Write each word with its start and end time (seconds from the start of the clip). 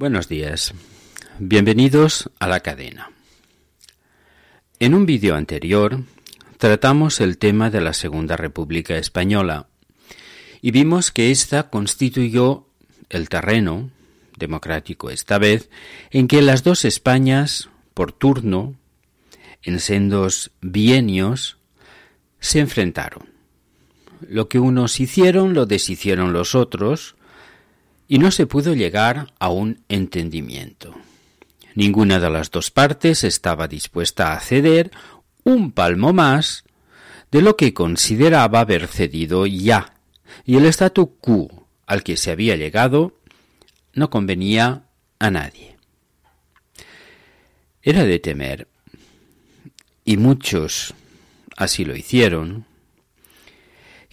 Buenos 0.00 0.28
días. 0.28 0.72
Bienvenidos 1.38 2.30
a 2.38 2.48
la 2.48 2.60
cadena. 2.60 3.10
En 4.78 4.94
un 4.94 5.04
vídeo 5.04 5.34
anterior 5.34 6.04
tratamos 6.56 7.20
el 7.20 7.36
tema 7.36 7.68
de 7.68 7.82
la 7.82 7.92
Segunda 7.92 8.38
República 8.38 8.96
Española 8.96 9.66
y 10.62 10.70
vimos 10.70 11.10
que 11.10 11.30
ésta 11.30 11.68
constituyó 11.68 12.66
el 13.10 13.28
terreno, 13.28 13.90
democrático 14.38 15.10
esta 15.10 15.36
vez, 15.36 15.68
en 16.10 16.28
que 16.28 16.40
las 16.40 16.64
dos 16.64 16.86
Españas, 16.86 17.68
por 17.92 18.10
turno, 18.12 18.76
en 19.62 19.80
sendos 19.80 20.50
bienios, 20.62 21.58
se 22.38 22.60
enfrentaron. 22.60 23.28
Lo 24.26 24.48
que 24.48 24.60
unos 24.60 24.98
hicieron 24.98 25.52
lo 25.52 25.66
deshicieron 25.66 26.32
los 26.32 26.54
otros, 26.54 27.16
y 28.10 28.18
no 28.18 28.32
se 28.32 28.44
pudo 28.48 28.74
llegar 28.74 29.32
a 29.38 29.50
un 29.50 29.84
entendimiento. 29.88 30.96
Ninguna 31.76 32.18
de 32.18 32.28
las 32.28 32.50
dos 32.50 32.72
partes 32.72 33.22
estaba 33.22 33.68
dispuesta 33.68 34.32
a 34.32 34.40
ceder 34.40 34.90
un 35.44 35.70
palmo 35.70 36.12
más 36.12 36.64
de 37.30 37.40
lo 37.40 37.56
que 37.56 37.72
consideraba 37.72 38.58
haber 38.58 38.88
cedido 38.88 39.46
ya, 39.46 39.94
y 40.44 40.56
el 40.56 40.66
statu 40.66 41.18
quo 41.20 41.68
al 41.86 42.02
que 42.02 42.16
se 42.16 42.32
había 42.32 42.56
llegado 42.56 43.16
no 43.94 44.10
convenía 44.10 44.88
a 45.20 45.30
nadie. 45.30 45.76
Era 47.80 48.02
de 48.02 48.18
temer, 48.18 48.66
y 50.04 50.16
muchos 50.16 50.94
así 51.56 51.84
lo 51.84 51.94
hicieron, 51.94 52.66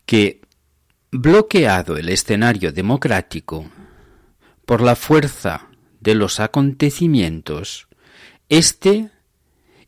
que, 0.06 0.42
bloqueado 1.10 1.98
el 1.98 2.10
escenario 2.10 2.72
democrático 2.72 3.72
por 4.68 4.82
la 4.82 4.98
fuerza 4.98 5.70
de 6.02 6.14
los 6.14 6.42
acontecimientos, 6.42 7.88
éste 8.50 9.10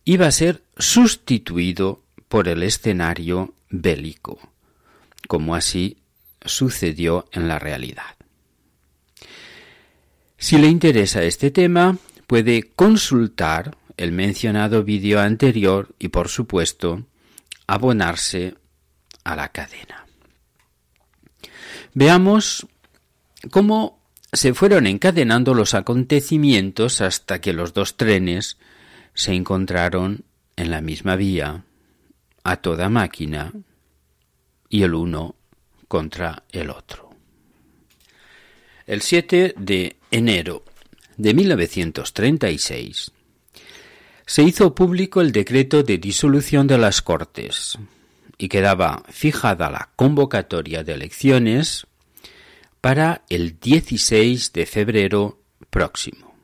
iba 0.06 0.26
a 0.26 0.32
ser 0.32 0.64
sustituido 0.78 2.02
por 2.30 2.48
el 2.48 2.64
escenario 2.64 3.54
bélico, 3.70 4.40
como 5.28 5.54
así 5.54 5.98
sucedió 6.46 7.28
en 7.34 7.50
la 7.50 7.60
realidad. 7.60 8.16
Si 10.38 10.58
le 10.58 10.68
interesa 10.68 11.24
este 11.24 11.52
tema, 11.52 11.98
puede 12.26 12.64
consultar 12.64 13.76
el 13.98 14.14
mencionado 14.14 14.86
vídeo 14.86 15.20
anterior 15.20 15.94
y, 16.00 16.08
por 16.08 16.30
supuesto, 16.30 17.04
abonarse 17.68 18.56
a 19.26 19.36
la 19.36 19.50
cadena. 19.50 20.06
Veamos 21.94 22.66
cómo 23.52 23.99
se 24.32 24.54
fueron 24.54 24.88
encadenando 24.88 25.54
los 25.54 25.74
acontecimientos 25.74 27.02
hasta 27.02 27.42
que 27.42 27.54
los 27.54 27.74
dos 27.74 27.98
trenes 27.98 28.58
se 29.14 29.34
encontraron 29.34 30.24
en 30.56 30.72
la 30.72 30.82
misma 30.82 31.16
vía, 31.16 31.64
a 32.44 32.58
toda 32.58 32.90
máquina, 32.90 33.52
y 34.70 34.84
el 34.84 34.94
uno 34.94 35.36
contra 35.88 36.44
el 36.52 36.70
otro. 36.70 37.10
El 38.86 39.02
7 39.02 39.56
de 39.58 39.98
enero 40.12 40.64
de 41.18 41.34
1936 41.34 43.12
se 44.26 44.44
hizo 44.44 44.76
público 44.76 45.22
el 45.22 45.32
decreto 45.32 45.82
de 45.82 45.98
disolución 45.98 46.68
de 46.68 46.78
las 46.78 47.02
Cortes 47.02 47.78
y 48.38 48.48
quedaba 48.48 49.04
fijada 49.10 49.70
la 49.70 49.90
convocatoria 49.96 50.84
de 50.84 50.94
elecciones 50.94 51.88
para 52.82 53.24
el 53.30 53.60
16 53.60 54.54
de 54.54 54.66
febrero 54.66 55.42
próximo. 55.70 56.36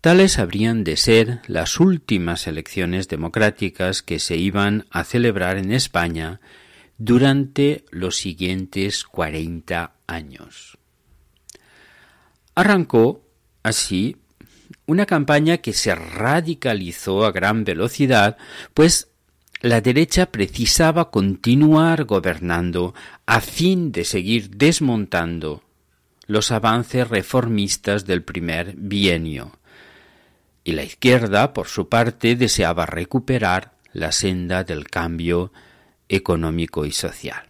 Tales 0.00 0.38
habrían 0.38 0.82
de 0.82 0.96
ser 0.96 1.40
las 1.46 1.78
últimas 1.78 2.46
elecciones 2.46 3.08
democráticas 3.08 4.02
que 4.02 4.18
se 4.18 4.36
iban 4.36 4.86
a 4.90 5.04
celebrar 5.04 5.58
en 5.58 5.72
España 5.72 6.40
durante 6.96 7.84
los 7.90 8.16
siguientes 8.16 9.04
40 9.04 9.92
años. 10.06 10.78
Arrancó, 12.54 13.26
así, 13.62 14.16
una 14.86 15.06
campaña 15.06 15.58
que 15.58 15.72
se 15.72 15.94
radicalizó 15.94 17.24
a 17.24 17.32
gran 17.32 17.64
velocidad, 17.64 18.38
pues 18.74 19.09
la 19.60 19.80
derecha 19.80 20.26
precisaba 20.26 21.10
continuar 21.10 22.04
gobernando 22.04 22.94
a 23.26 23.40
fin 23.40 23.92
de 23.92 24.04
seguir 24.04 24.50
desmontando 24.50 25.62
los 26.26 26.50
avances 26.50 27.08
reformistas 27.08 28.06
del 28.06 28.22
primer 28.22 28.74
bienio, 28.76 29.52
y 30.64 30.72
la 30.72 30.84
izquierda, 30.84 31.52
por 31.52 31.66
su 31.66 31.88
parte, 31.88 32.36
deseaba 32.36 32.86
recuperar 32.86 33.72
la 33.92 34.12
senda 34.12 34.64
del 34.64 34.88
cambio 34.88 35.52
económico 36.08 36.86
y 36.86 36.92
social. 36.92 37.42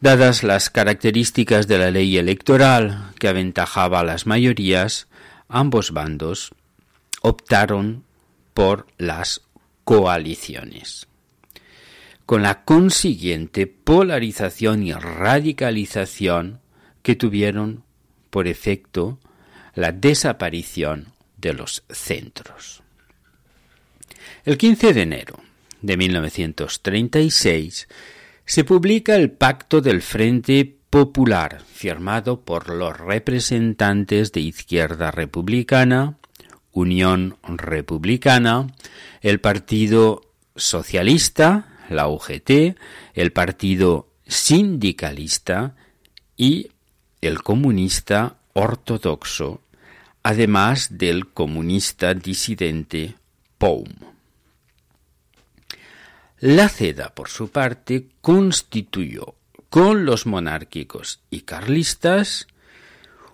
Dadas 0.00 0.42
las 0.42 0.68
características 0.68 1.68
de 1.68 1.78
la 1.78 1.90
ley 1.90 2.18
electoral 2.18 3.12
que 3.18 3.28
aventajaba 3.28 4.00
a 4.00 4.04
las 4.04 4.26
mayorías, 4.26 5.08
ambos 5.48 5.92
bandos 5.92 6.52
optaron 7.22 8.04
por 8.52 8.86
las 8.98 9.45
coaliciones. 9.86 11.06
Con 12.26 12.42
la 12.42 12.64
consiguiente 12.64 13.68
polarización 13.68 14.82
y 14.82 14.92
radicalización 14.92 16.60
que 17.02 17.14
tuvieron 17.14 17.84
por 18.30 18.48
efecto 18.48 19.20
la 19.76 19.92
desaparición 19.92 21.12
de 21.36 21.54
los 21.54 21.84
centros. 21.88 22.82
El 24.44 24.58
15 24.58 24.92
de 24.92 25.02
enero 25.02 25.36
de 25.80 25.96
1936 25.96 27.86
se 28.44 28.64
publica 28.64 29.14
el 29.14 29.30
Pacto 29.30 29.80
del 29.80 30.02
Frente 30.02 30.78
Popular, 30.90 31.60
firmado 31.60 32.40
por 32.40 32.70
los 32.70 32.98
representantes 32.98 34.32
de 34.32 34.40
Izquierda 34.40 35.12
Republicana, 35.12 36.18
Unión 36.76 37.38
Republicana, 37.42 38.66
el 39.22 39.40
Partido 39.40 40.20
Socialista, 40.54 41.78
la 41.88 42.06
UGT, 42.06 42.76
el 43.14 43.32
Partido 43.32 44.10
Sindicalista 44.26 45.74
y 46.36 46.68
el 47.22 47.42
Comunista 47.42 48.36
Ortodoxo, 48.52 49.62
además 50.22 50.98
del 50.98 51.28
comunista 51.28 52.12
disidente 52.12 53.14
POUM. 53.56 53.88
La 56.40 56.68
CEDA, 56.68 57.14
por 57.14 57.30
su 57.30 57.48
parte, 57.48 58.08
constituyó 58.20 59.34
con 59.70 60.04
los 60.04 60.26
monárquicos 60.26 61.20
y 61.30 61.40
carlistas 61.40 62.46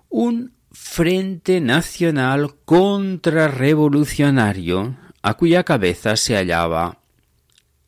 un 0.09 0.53
Frente 0.75 1.61
Nacional 1.61 2.55
Contrarrevolucionario, 2.65 4.97
a 5.21 5.35
cuya 5.35 5.65
cabeza 5.65 6.17
se 6.17 6.35
hallaba 6.35 7.03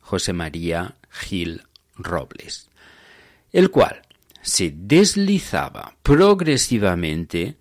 José 0.01 0.33
María 0.33 0.93
Gil 1.09 1.63
Robles, 1.95 2.69
el 3.51 3.71
cual 3.71 4.03
se 4.43 4.71
deslizaba 4.75 5.95
progresivamente 6.03 7.57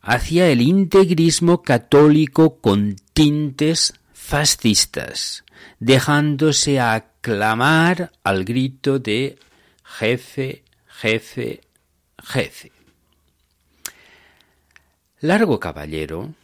hacia 0.00 0.48
el 0.48 0.60
integrismo 0.60 1.62
católico 1.62 2.60
con 2.60 2.94
tintes 3.12 3.94
fascistas, 4.12 5.42
dejándose 5.80 6.78
aclamar 6.78 8.12
al 8.22 8.44
grito 8.44 9.00
de 9.00 9.40
jefe, 9.82 10.62
jefe, 10.86 11.62
jefe. 12.22 12.70
Largo 15.20 15.60
Caballero 15.60 16.34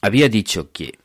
había 0.00 0.30
dicho 0.30 0.72
que 0.72 0.98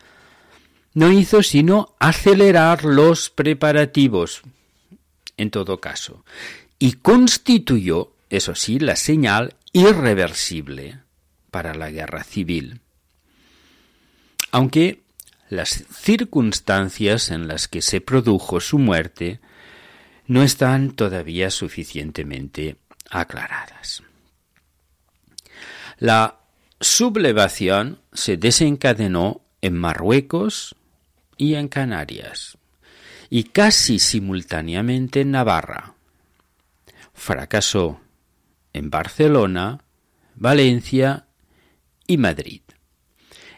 no 0.95 1.13
hizo 1.13 1.43
sino 1.43 1.95
acelerar 1.99 2.87
los 2.87 3.29
preparativos, 3.29 4.41
en 5.37 5.51
todo 5.51 5.79
caso, 5.79 6.25
y 6.79 6.93
constituyó, 6.93 8.15
eso 8.31 8.55
sí, 8.55 8.79
la 8.79 8.97
señal 8.97 9.57
irreversible 9.75 11.01
para 11.51 11.75
la 11.75 11.91
guerra 11.91 12.25
civil. 12.25 12.81
Aunque 14.53 15.03
las 15.51 15.85
circunstancias 15.93 17.31
en 17.31 17.47
las 17.47 17.69
que 17.69 17.83
se 17.83 18.01
produjo 18.01 18.61
su 18.61 18.79
muerte 18.79 19.39
no 20.27 20.43
están 20.43 20.91
todavía 20.93 21.51
suficientemente 21.51 22.77
aclaradas. 23.11 24.03
La 25.99 26.41
sublevación 26.81 28.01
se 28.13 28.37
desencadenó 28.37 29.43
en 29.63 29.77
Marruecos 29.79 30.77
y 31.37 31.55
en 31.55 31.69
Canarias, 31.69 32.59
y 33.31 33.45
casi 33.45 33.99
simultáneamente 33.99 35.23
en 35.23 35.31
Navarra. 35.31 35.95
Fracasó 37.15 38.01
en 38.73 38.91
Barcelona, 38.91 39.81
Valencia 40.35 41.27
y 42.07 42.19
Madrid. 42.19 42.61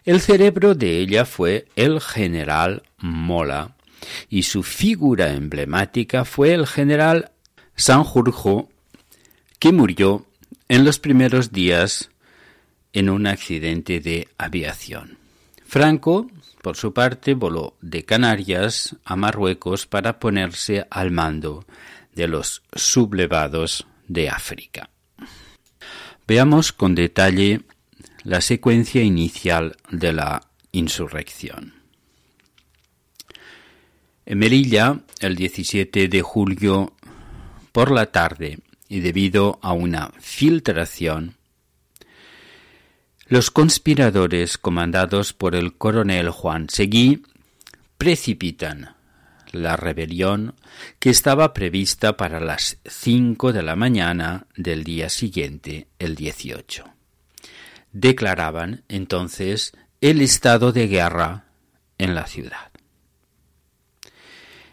El 0.05 0.21
cerebro 0.21 0.75
de 0.75 0.99
ella 0.99 1.25
fue 1.25 1.67
el 1.77 2.01
general 2.01 2.83
Mola, 2.99 3.77
y 4.29 4.45
su 4.45 4.63
figura 4.63 5.33
emblemática 5.33 6.25
fue 6.25 6.55
el 6.55 6.67
general 6.67 7.31
Sanjurjo, 7.77 8.69
que 9.59 9.73
murió 9.73 10.27
en 10.69 10.85
los 10.85 10.99
primeros 10.99 11.53
días 11.53 12.11
en 12.93 13.11
un 13.11 13.27
accidente 13.27 14.01
de 14.01 14.29
aviación. 14.39 15.19
Franco, 15.65 16.31
por 16.63 16.77
su 16.77 16.93
parte, 16.93 17.35
voló 17.35 17.77
de 17.81 18.05
Canarias 18.05 18.97
a 19.05 19.17
Marruecos 19.17 19.87
para 19.87 20.19
ponerse 20.19 20.87
al 20.91 21.11
mando 21.11 21.65
de 22.15 22.27
los 22.27 22.63
sublevados 22.75 23.87
de 24.07 24.29
África. 24.29 24.91
Veamos 26.27 26.73
con 26.73 26.95
detalle 26.95 27.63
la 28.25 28.41
secuencia 28.41 29.03
inicial 29.03 29.77
de 29.91 30.13
la 30.13 30.43
insurrección. 30.73 31.78
En 34.31 34.41
Melilla, 34.41 35.01
el 35.21 35.37
17 35.37 36.07
de 36.07 36.21
julio 36.21 36.93
por 37.73 37.91
la 37.91 38.13
tarde, 38.13 38.59
y 38.87 39.01
debido 39.01 39.59
a 39.63 39.73
una 39.73 40.13
filtración, 40.21 41.37
los 43.27 43.51
conspiradores 43.51 44.59
comandados 44.59 45.33
por 45.33 45.55
el 45.55 45.79
coronel 45.79 46.29
Juan 46.29 46.69
Seguí 46.69 47.23
precipitan 47.97 48.97
la 49.51 49.77
rebelión 49.77 50.55
que 50.99 51.09
estaba 51.09 51.55
prevista 51.55 52.19
para 52.19 52.39
las 52.39 52.77
cinco 52.85 53.55
de 53.55 53.63
la 53.63 53.77
mañana 53.77 54.47
del 54.55 54.85
día 54.85 55.09
siguiente, 55.09 55.89
el 55.99 56.17
18. 56.17 56.85
Declaraban 57.93 58.85
entonces 58.89 59.73
el 60.03 60.21
estado 60.21 60.73
de 60.73 60.87
guerra 60.87 61.47
en 61.97 62.15
la 62.15 62.27
ciudad. 62.27 62.68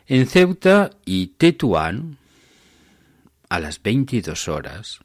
En 0.07 0.27
Ceuta 0.27 0.91
y 1.03 1.27
Tetuán, 1.27 2.17
a 3.49 3.59
las 3.59 3.81
22 3.81 4.47
horas, 4.47 4.99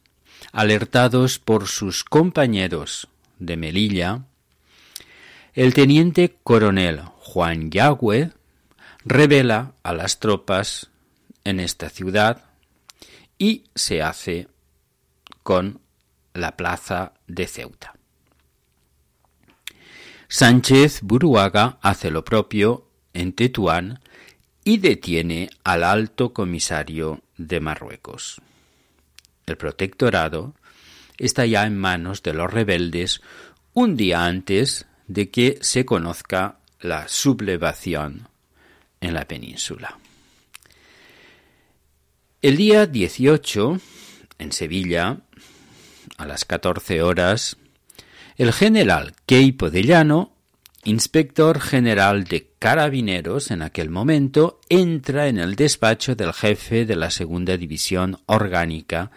alertados 0.52 1.38
por 1.38 1.68
sus 1.68 2.04
compañeros 2.04 3.08
de 3.38 3.56
Melilla, 3.56 4.24
el 5.54 5.72
teniente 5.72 6.36
coronel 6.42 7.00
Juan 7.16 7.70
Yagüe 7.70 8.32
revela 9.06 9.72
a 9.82 9.94
las 9.94 10.20
tropas 10.20 10.90
en 11.44 11.60
esta 11.60 11.88
ciudad 11.88 12.44
y 13.38 13.64
se 13.74 14.02
hace 14.02 14.48
con 15.42 15.80
la 16.34 16.58
plaza 16.58 17.14
de 17.26 17.46
Ceuta. 17.46 17.94
Sánchez 20.28 21.00
Buruaga 21.00 21.78
hace 21.80 22.10
lo 22.10 22.22
propio 22.22 22.86
en 23.14 23.32
Tetuán 23.32 23.99
y 24.64 24.78
detiene 24.78 25.50
al 25.64 25.84
alto 25.84 26.32
comisario 26.32 27.22
de 27.36 27.60
Marruecos. 27.60 28.40
El 29.46 29.56
protectorado 29.56 30.54
está 31.18 31.46
ya 31.46 31.66
en 31.66 31.76
manos 31.76 32.22
de 32.22 32.34
los 32.34 32.52
rebeldes 32.52 33.20
un 33.72 33.96
día 33.96 34.24
antes 34.24 34.86
de 35.06 35.30
que 35.30 35.58
se 35.60 35.84
conozca 35.84 36.58
la 36.80 37.08
sublevación 37.08 38.28
en 39.00 39.14
la 39.14 39.26
península. 39.26 39.98
El 42.42 42.56
día 42.56 42.86
18, 42.86 43.80
en 44.38 44.52
Sevilla, 44.52 45.18
a 46.16 46.26
las 46.26 46.44
14 46.44 47.02
horas, 47.02 47.56
el 48.36 48.52
general 48.52 49.14
Keipo 49.26 49.70
de 49.70 49.82
Llano 49.82 50.32
inspector 50.84 51.60
general 51.60 52.24
de 52.24 52.52
carabineros 52.58 53.50
en 53.50 53.62
aquel 53.62 53.90
momento, 53.90 54.60
entra 54.68 55.28
en 55.28 55.38
el 55.38 55.56
despacho 55.56 56.14
del 56.14 56.32
jefe 56.32 56.86
de 56.86 56.96
la 56.96 57.10
segunda 57.10 57.56
división 57.56 58.18
orgánica, 58.26 59.10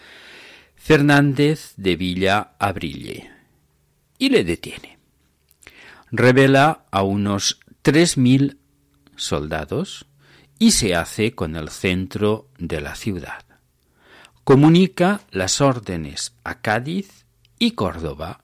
Fernández 0.75 1.73
de 1.77 1.95
Villa 1.95 2.53
Abrille, 2.59 3.31
y 4.17 4.29
le 4.29 4.43
detiene. 4.43 4.97
Revela 6.11 6.85
a 6.91 7.03
unos 7.03 7.59
tres 7.81 8.17
mil 8.17 8.59
soldados 9.15 10.05
y 10.59 10.71
se 10.71 10.95
hace 10.95 11.33
con 11.33 11.55
el 11.55 11.69
centro 11.69 12.49
de 12.57 12.81
la 12.81 12.95
ciudad. 12.95 13.45
Comunica 14.43 15.21
las 15.31 15.61
órdenes 15.61 16.35
a 16.43 16.61
Cádiz 16.61 17.25
y 17.59 17.71
Córdoba, 17.71 18.41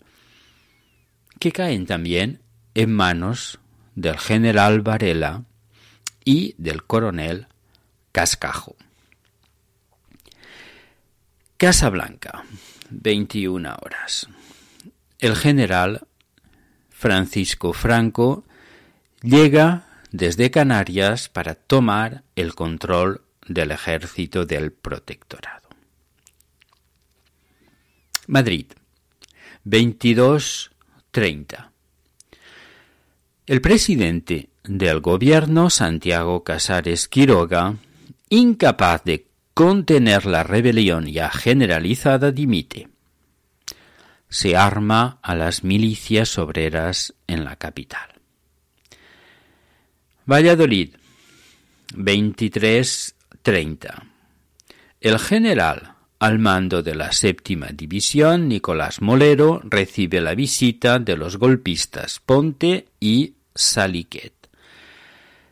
que 1.40 1.52
caen 1.52 1.86
también 1.86 2.42
en 2.74 2.94
manos 2.94 3.60
del 3.96 4.18
general 4.18 4.82
Varela 4.82 5.44
y 6.24 6.56
del 6.58 6.84
coronel 6.84 7.48
Cascajo. 8.12 8.76
Casa 11.58 11.90
Blanca, 11.90 12.44
21 12.90 13.76
horas. 13.82 14.28
El 15.20 15.36
general 15.36 16.08
Francisco 16.90 17.74
Franco 17.74 18.46
llega 19.22 19.86
desde 20.12 20.52
Canarias 20.52 21.30
para 21.30 21.56
tomar 21.56 22.24
el 22.36 22.54
control 22.56 23.24
del 23.48 23.72
ejército 23.72 24.46
del 24.46 24.72
protectorado. 24.72 25.70
Madrid, 28.28 28.68
22.30. 29.66 31.72
El 33.50 33.60
presidente 33.62 34.50
del 34.64 35.00
gobierno, 35.00 35.70
Santiago 35.72 36.44
Casares 36.44 37.08
Quiroga, 37.08 37.78
incapaz 38.30 39.04
de 39.06 39.26
contener 39.56 40.28
la 40.28 40.44
rebelión 40.44 41.08
ya 41.08 41.32
generalizada, 41.32 42.32
dimite. 42.32 42.90
Se 44.30 44.56
arma 44.56 45.18
a 45.24 45.34
las 45.34 45.64
milicias 45.64 46.38
obreras 46.38 47.16
en 47.26 47.44
la 47.44 47.56
capital. 47.56 48.22
Valladolid, 50.28 50.94
23.30. 51.96 54.04
El 55.02 55.18
general 55.18 55.96
al 56.20 56.38
mando 56.38 56.84
de 56.84 56.94
la 56.94 57.12
séptima 57.14 57.70
división, 57.74 58.48
Nicolás 58.48 59.02
Molero 59.02 59.60
recibe 59.64 60.22
la 60.22 60.36
visita 60.36 61.00
de 61.00 61.18
los 61.18 61.38
golpistas 61.38 62.20
Ponte 62.20 62.90
y 63.00 63.38
Saliquet. 63.56 64.34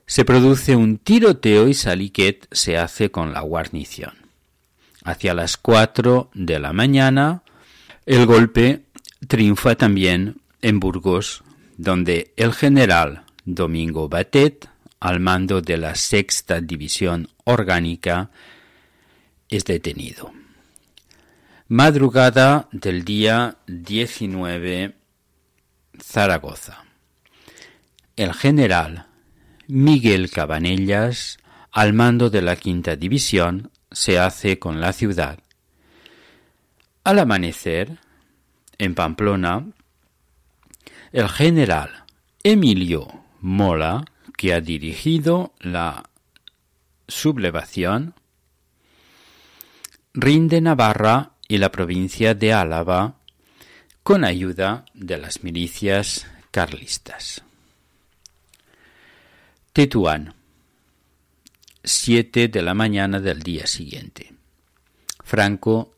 Se 0.06 0.24
produce 0.24 0.76
un 0.76 0.98
tiroteo 0.98 1.68
y 1.68 1.74
Saliquet 1.74 2.48
se 2.52 2.78
hace 2.78 3.12
con 3.12 3.34
la 3.34 3.42
guarnición. 3.42 4.14
Hacia 5.04 5.34
las 5.34 5.58
cuatro 5.58 6.30
de 6.34 6.60
la 6.60 6.74
mañana, 6.74 7.44
el 8.06 8.26
golpe 8.26 8.84
triunfa 9.28 9.76
también 9.76 10.42
en 10.62 10.80
Burgos, 10.80 11.44
donde 11.78 12.34
el 12.38 12.54
general 12.54 13.24
Domingo 13.46 14.10
Batet, 14.10 14.70
al 15.00 15.20
mando 15.20 15.62
de 15.62 15.78
la 15.78 15.96
sexta 15.96 16.62
división 16.62 17.30
orgánica, 17.44 18.32
es 19.50 19.64
detenido. 19.66 20.32
Madrugada 21.70 22.70
del 22.72 23.04
día 23.04 23.58
19, 23.68 24.96
Zaragoza. 26.02 26.87
El 28.18 28.34
general 28.34 29.06
Miguel 29.68 30.32
Cabanellas, 30.32 31.38
al 31.72 31.94
mando 31.94 32.32
de 32.32 32.42
la 32.42 32.56
quinta 32.56 32.96
división, 32.96 33.70
se 33.92 34.18
hace 34.18 34.58
con 34.58 34.82
la 34.82 34.92
ciudad. 34.92 35.38
Al 37.04 37.20
amanecer, 37.20 38.00
en 38.80 38.96
Pamplona, 38.96 39.68
el 41.12 41.30
general 41.30 42.06
Emilio 42.42 43.08
Mola, 43.40 44.04
que 44.36 44.52
ha 44.52 44.62
dirigido 44.62 45.54
la 45.60 46.10
sublevación, 47.08 48.16
rinde 50.16 50.60
Navarra 50.60 51.34
y 51.48 51.60
la 51.60 51.72
provincia 51.72 52.34
de 52.34 52.52
Álava 52.52 53.20
con 54.02 54.24
ayuda 54.26 54.86
de 54.96 55.20
las 55.20 55.44
milicias 55.44 56.26
carlistas. 56.50 57.44
Tetuán, 59.78 60.34
siete 61.84 62.48
de 62.48 62.64
la 62.64 62.74
mañana 62.74 63.20
del 63.20 63.44
día 63.44 63.68
siguiente. 63.68 64.34
Franco 65.24 65.94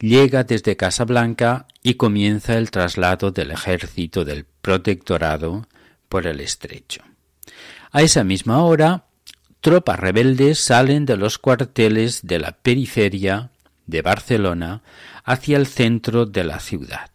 llega 0.00 0.42
desde 0.42 0.76
Casablanca 0.76 1.68
y 1.80 1.94
comienza 1.94 2.58
el 2.58 2.72
traslado 2.72 3.30
del 3.30 3.52
ejército 3.52 4.24
del 4.24 4.46
protectorado 4.60 5.68
por 6.08 6.26
el 6.26 6.40
estrecho. 6.40 7.04
A 7.92 8.02
esa 8.02 8.24
misma 8.24 8.64
hora, 8.64 9.04
tropas 9.60 10.00
rebeldes 10.00 10.58
salen 10.58 11.06
de 11.06 11.16
los 11.16 11.38
cuarteles 11.38 12.26
de 12.26 12.40
la 12.40 12.50
periferia 12.50 13.52
de 13.86 14.02
Barcelona 14.02 14.82
hacia 15.22 15.56
el 15.56 15.68
centro 15.68 16.26
de 16.26 16.42
la 16.42 16.58
ciudad, 16.58 17.12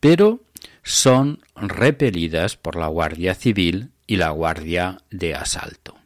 pero 0.00 0.40
son 0.82 1.40
repelidas 1.56 2.56
por 2.56 2.76
la 2.76 2.86
Guardia 2.86 3.34
Civil 3.34 3.90
y 4.06 4.16
la 4.16 4.30
Guardia 4.30 4.98
de 5.10 5.34
Asalto. 5.34 5.96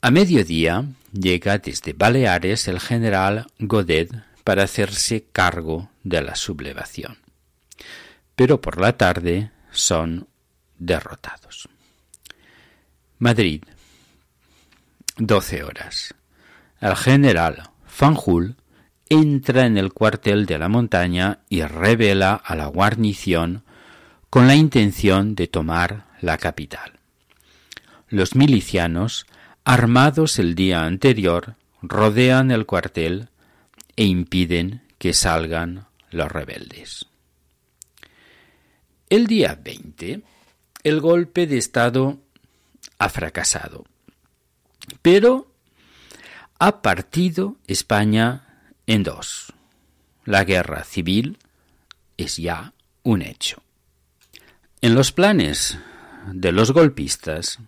A 0.00 0.10
mediodía 0.10 0.84
llega 1.12 1.58
desde 1.58 1.92
Baleares 1.92 2.66
el 2.68 2.80
general 2.80 3.46
Godet 3.58 4.10
para 4.44 4.64
hacerse 4.64 5.26
cargo 5.32 5.90
de 6.02 6.22
la 6.22 6.34
sublevación, 6.34 7.18
pero 8.34 8.60
por 8.60 8.80
la 8.80 8.96
tarde 8.96 9.50
son 9.70 10.28
derrotados. 10.78 11.68
Madrid, 13.18 13.62
12 15.18 15.62
horas. 15.62 16.14
El 16.80 16.96
general 16.96 17.70
Fanjul 17.86 18.56
entra 19.08 19.66
en 19.66 19.78
el 19.78 19.92
cuartel 19.92 20.46
de 20.46 20.58
la 20.58 20.68
montaña 20.68 21.40
y 21.48 21.62
revela 21.62 22.34
a 22.34 22.56
la 22.56 22.66
guarnición 22.66 23.62
con 24.32 24.46
la 24.46 24.54
intención 24.54 25.34
de 25.34 25.46
tomar 25.46 26.06
la 26.22 26.38
capital. 26.38 26.98
Los 28.08 28.34
milicianos, 28.34 29.26
armados 29.62 30.38
el 30.38 30.54
día 30.54 30.84
anterior, 30.84 31.56
rodean 31.82 32.50
el 32.50 32.64
cuartel 32.64 33.28
e 33.94 34.06
impiden 34.06 34.80
que 34.96 35.12
salgan 35.12 35.86
los 36.10 36.32
rebeldes. 36.32 37.04
El 39.10 39.26
día 39.26 39.60
20, 39.62 40.22
el 40.82 41.00
golpe 41.02 41.46
de 41.46 41.58
Estado 41.58 42.18
ha 42.96 43.10
fracasado, 43.10 43.84
pero 45.02 45.52
ha 46.58 46.80
partido 46.80 47.58
España 47.66 48.64
en 48.86 49.02
dos. 49.02 49.52
La 50.24 50.44
guerra 50.44 50.84
civil 50.84 51.36
es 52.16 52.38
ya 52.38 52.72
un 53.02 53.20
hecho. 53.20 53.62
En 54.84 54.96
los 54.96 55.12
planes 55.12 55.78
de 56.32 56.50
los 56.50 56.72
golpistas, 56.72 57.60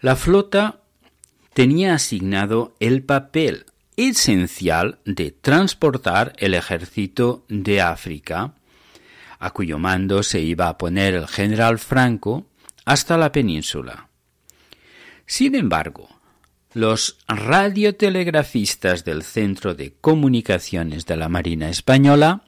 la 0.00 0.16
flota 0.16 0.80
tenía 1.54 1.94
asignado 1.94 2.74
el 2.80 3.04
papel 3.04 3.66
esencial 3.96 4.98
de 5.04 5.30
transportar 5.30 6.32
el 6.38 6.54
ejército 6.54 7.44
de 7.48 7.82
África, 7.82 8.54
a 9.38 9.50
cuyo 9.52 9.78
mando 9.78 10.24
se 10.24 10.40
iba 10.40 10.66
a 10.66 10.76
poner 10.76 11.14
el 11.14 11.28
general 11.28 11.78
Franco, 11.78 12.46
hasta 12.84 13.16
la 13.16 13.30
península. 13.30 14.08
Sin 15.24 15.54
embargo, 15.54 16.08
los 16.74 17.18
radiotelegrafistas 17.28 19.04
del 19.04 19.22
Centro 19.22 19.76
de 19.76 19.94
Comunicaciones 20.00 21.06
de 21.06 21.16
la 21.16 21.28
Marina 21.28 21.70
Española, 21.70 22.42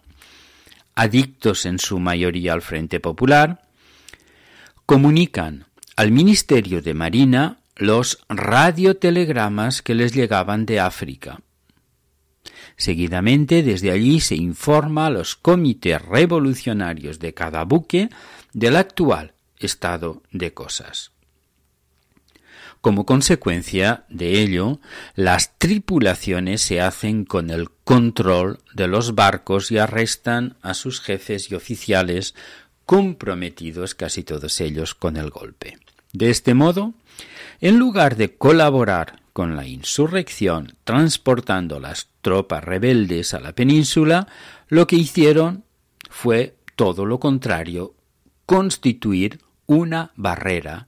adictos 0.94 1.66
en 1.66 1.78
su 1.78 1.98
mayoría 1.98 2.52
al 2.52 2.62
Frente 2.62 3.00
Popular, 3.00 3.62
comunican 4.86 5.66
al 5.96 6.12
Ministerio 6.12 6.82
de 6.82 6.94
Marina 6.94 7.58
los 7.76 8.24
radiotelegramas 8.28 9.82
que 9.82 9.94
les 9.94 10.14
llegaban 10.14 10.66
de 10.66 10.80
África. 10.80 11.40
Seguidamente, 12.76 13.62
desde 13.62 13.90
allí 13.90 14.20
se 14.20 14.34
informa 14.34 15.06
a 15.06 15.10
los 15.10 15.36
comités 15.36 16.02
revolucionarios 16.02 17.18
de 17.18 17.34
cada 17.34 17.64
buque 17.64 18.08
del 18.52 18.76
actual 18.76 19.32
estado 19.58 20.22
de 20.32 20.52
cosas. 20.52 21.13
Como 22.84 23.06
consecuencia 23.06 24.04
de 24.10 24.42
ello, 24.42 24.78
las 25.14 25.56
tripulaciones 25.56 26.60
se 26.60 26.82
hacen 26.82 27.24
con 27.24 27.48
el 27.48 27.70
control 27.70 28.58
de 28.74 28.88
los 28.88 29.14
barcos 29.14 29.72
y 29.72 29.78
arrestan 29.78 30.58
a 30.60 30.74
sus 30.74 31.00
jefes 31.00 31.50
y 31.50 31.54
oficiales 31.54 32.34
comprometidos 32.84 33.94
casi 33.94 34.22
todos 34.22 34.60
ellos 34.60 34.94
con 34.94 35.16
el 35.16 35.30
golpe. 35.30 35.78
De 36.12 36.28
este 36.28 36.52
modo, 36.52 36.92
en 37.62 37.78
lugar 37.78 38.16
de 38.16 38.36
colaborar 38.36 39.22
con 39.32 39.56
la 39.56 39.66
insurrección 39.66 40.76
transportando 40.84 41.80
las 41.80 42.10
tropas 42.20 42.62
rebeldes 42.62 43.32
a 43.32 43.40
la 43.40 43.54
península, 43.54 44.28
lo 44.68 44.86
que 44.86 44.96
hicieron 44.96 45.64
fue 46.10 46.58
todo 46.76 47.06
lo 47.06 47.18
contrario, 47.18 47.94
constituir 48.44 49.40
una 49.64 50.12
barrera 50.16 50.84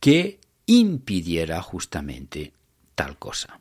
que 0.00 0.37
impidiera 0.68 1.60
justamente 1.62 2.52
tal 2.94 3.18
cosa. 3.18 3.58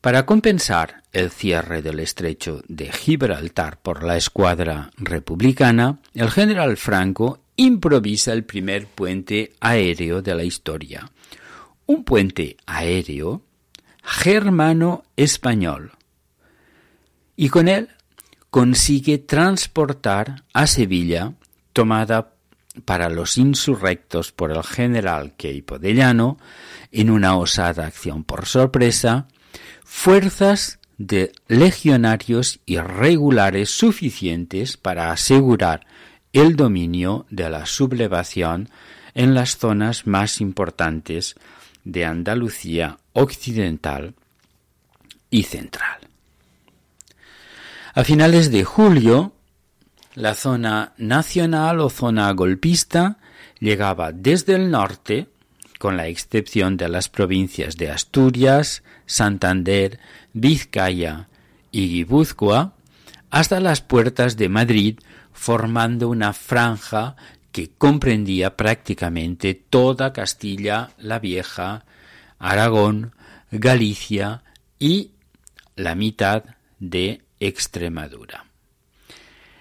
Para 0.00 0.26
compensar 0.26 1.02
el 1.12 1.30
cierre 1.30 1.80
del 1.80 2.00
estrecho 2.00 2.62
de 2.68 2.92
Gibraltar 2.92 3.80
por 3.80 4.02
la 4.02 4.18
escuadra 4.18 4.90
republicana, 4.98 6.00
el 6.12 6.30
general 6.30 6.76
Franco 6.76 7.40
improvisa 7.56 8.34
el 8.34 8.44
primer 8.44 8.86
puente 8.86 9.54
aéreo 9.60 10.20
de 10.20 10.34
la 10.34 10.44
historia. 10.44 11.10
Un 11.86 12.04
puente 12.04 12.58
aéreo 12.66 13.42
germano-español. 14.02 15.92
Y 17.36 17.48
con 17.48 17.68
él 17.68 17.88
consigue 18.50 19.16
transportar 19.18 20.44
a 20.52 20.66
Sevilla, 20.66 21.32
tomada 21.72 22.33
para 22.84 23.08
los 23.08 23.38
insurrectos 23.38 24.32
por 24.32 24.50
el 24.50 24.62
general 24.62 25.34
Queipo 25.36 25.78
de 25.78 25.94
Llano, 25.94 26.38
en 26.92 27.10
una 27.10 27.36
osada 27.36 27.86
acción 27.86 28.24
por 28.24 28.46
sorpresa, 28.46 29.28
fuerzas 29.84 30.78
de 30.98 31.32
legionarios 31.48 32.60
irregulares 32.66 33.70
suficientes 33.70 34.76
para 34.76 35.10
asegurar 35.10 35.86
el 36.32 36.56
dominio 36.56 37.26
de 37.30 37.50
la 37.50 37.66
sublevación 37.66 38.68
en 39.14 39.34
las 39.34 39.56
zonas 39.56 40.06
más 40.06 40.40
importantes 40.40 41.36
de 41.84 42.04
Andalucía 42.04 42.98
occidental 43.12 44.14
y 45.30 45.44
central. 45.44 45.98
A 47.94 48.02
finales 48.02 48.50
de 48.50 48.64
julio, 48.64 49.33
la 50.14 50.34
zona 50.34 50.92
nacional 50.96 51.80
o 51.80 51.90
zona 51.90 52.30
golpista 52.32 53.18
llegaba 53.58 54.12
desde 54.12 54.54
el 54.54 54.70
norte, 54.70 55.28
con 55.78 55.96
la 55.96 56.06
excepción 56.06 56.76
de 56.76 56.88
las 56.88 57.08
provincias 57.08 57.76
de 57.76 57.90
Asturias, 57.90 58.82
Santander, 59.06 59.98
Vizcaya 60.32 61.28
y 61.70 61.88
Guipúzcoa, 61.88 62.74
hasta 63.30 63.60
las 63.60 63.80
puertas 63.80 64.36
de 64.36 64.48
Madrid, 64.48 64.98
formando 65.32 66.08
una 66.08 66.32
franja 66.32 67.16
que 67.50 67.70
comprendía 67.76 68.56
prácticamente 68.56 69.54
toda 69.54 70.12
Castilla 70.12 70.90
la 70.98 71.18
Vieja, 71.18 71.84
Aragón, 72.38 73.14
Galicia 73.50 74.42
y 74.78 75.12
la 75.76 75.94
mitad 75.94 76.44
de 76.78 77.22
Extremadura. 77.40 78.53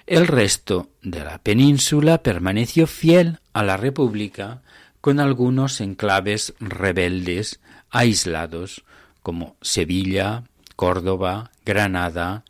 El 0.05 0.27
resto 0.27 0.89
de 1.01 1.24
la 1.24 1.38
península 1.38 2.24
permaneció 2.24 2.88
fiel 2.88 3.39
a 3.53 3.63
la 3.63 3.77
República 3.77 4.62
con 5.00 5.19
algunos 5.19 5.79
enclaves 5.79 6.53
rebeldes 6.60 7.62
aislados 7.89 8.83
como 9.22 9.55
Sevilla, 9.62 10.43
Córdoba, 10.75 11.51
Granada, 11.65 12.43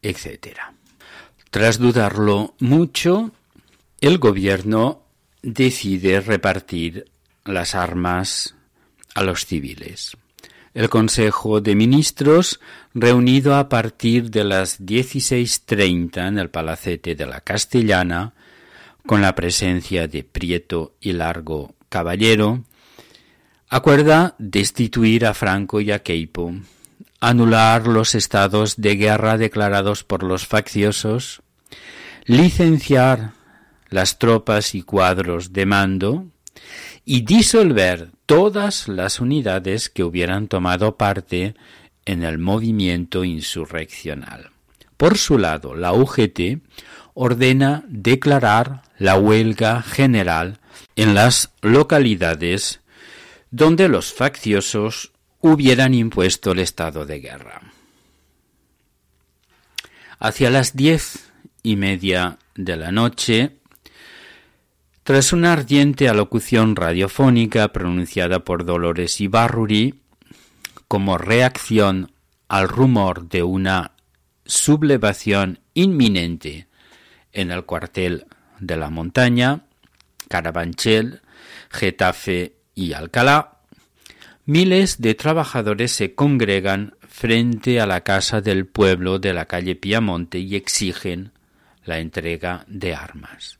etc. 0.00 0.58
Tras 1.50 1.78
dudarlo 1.78 2.54
mucho, 2.58 3.32
el 4.00 4.18
gobierno 4.18 5.02
decide 5.42 6.20
repartir 6.20 7.10
las 7.44 7.74
armas 7.74 8.54
a 9.14 9.22
los 9.22 9.44
civiles. 9.44 10.16
El 10.78 10.88
Consejo 10.88 11.60
de 11.60 11.74
Ministros, 11.74 12.60
reunido 12.94 13.56
a 13.56 13.68
partir 13.68 14.30
de 14.30 14.44
las 14.44 14.80
16.30 14.80 16.28
en 16.28 16.38
el 16.38 16.50
Palacete 16.50 17.16
de 17.16 17.26
la 17.26 17.40
Castellana, 17.40 18.32
con 19.04 19.20
la 19.20 19.34
presencia 19.34 20.06
de 20.06 20.22
Prieto 20.22 20.94
y 21.00 21.14
Largo 21.14 21.74
Caballero, 21.88 22.62
acuerda 23.68 24.36
destituir 24.38 25.26
a 25.26 25.34
Franco 25.34 25.80
y 25.80 25.90
a 25.90 26.04
Queipo, 26.04 26.54
anular 27.18 27.88
los 27.88 28.14
estados 28.14 28.76
de 28.76 28.94
guerra 28.94 29.36
declarados 29.36 30.04
por 30.04 30.22
los 30.22 30.46
facciosos, 30.46 31.42
licenciar 32.24 33.32
las 33.88 34.20
tropas 34.20 34.76
y 34.76 34.82
cuadros 34.82 35.52
de 35.52 35.66
mando 35.66 36.26
y 37.04 37.22
disolver 37.22 38.12
todas 38.28 38.88
las 38.88 39.20
unidades 39.20 39.88
que 39.88 40.04
hubieran 40.04 40.48
tomado 40.48 40.98
parte 40.98 41.54
en 42.04 42.22
el 42.22 42.36
movimiento 42.36 43.24
insurreccional. 43.24 44.50
Por 44.98 45.16
su 45.16 45.38
lado, 45.38 45.74
la 45.74 45.94
UGT 45.94 46.60
ordena 47.14 47.84
declarar 47.88 48.82
la 48.98 49.16
huelga 49.16 49.80
general 49.80 50.60
en 50.94 51.14
las 51.14 51.54
localidades 51.62 52.80
donde 53.50 53.88
los 53.88 54.12
facciosos 54.12 55.12
hubieran 55.40 55.94
impuesto 55.94 56.52
el 56.52 56.58
estado 56.58 57.06
de 57.06 57.20
guerra. 57.20 57.62
Hacia 60.18 60.50
las 60.50 60.76
diez 60.76 61.30
y 61.62 61.76
media 61.76 62.36
de 62.54 62.76
la 62.76 62.92
noche, 62.92 63.56
tras 65.08 65.32
una 65.32 65.54
ardiente 65.54 66.06
alocución 66.06 66.76
radiofónica 66.76 67.72
pronunciada 67.72 68.40
por 68.40 68.66
Dolores 68.66 69.22
Ibarruri, 69.22 70.02
como 70.86 71.16
reacción 71.16 72.12
al 72.46 72.68
rumor 72.68 73.26
de 73.30 73.42
una 73.42 73.92
sublevación 74.44 75.60
inminente 75.72 76.66
en 77.32 77.50
el 77.50 77.64
cuartel 77.64 78.26
de 78.60 78.76
la 78.76 78.90
montaña, 78.90 79.62
Carabanchel, 80.28 81.22
Getafe 81.70 82.56
y 82.74 82.92
Alcalá, 82.92 83.60
miles 84.44 85.00
de 85.00 85.14
trabajadores 85.14 85.90
se 85.90 86.14
congregan 86.14 86.96
frente 87.08 87.80
a 87.80 87.86
la 87.86 88.02
casa 88.02 88.42
del 88.42 88.66
pueblo 88.66 89.18
de 89.18 89.32
la 89.32 89.46
calle 89.46 89.74
Piamonte 89.74 90.38
y 90.38 90.54
exigen 90.54 91.32
la 91.86 91.98
entrega 91.98 92.66
de 92.68 92.94
armas. 92.94 93.57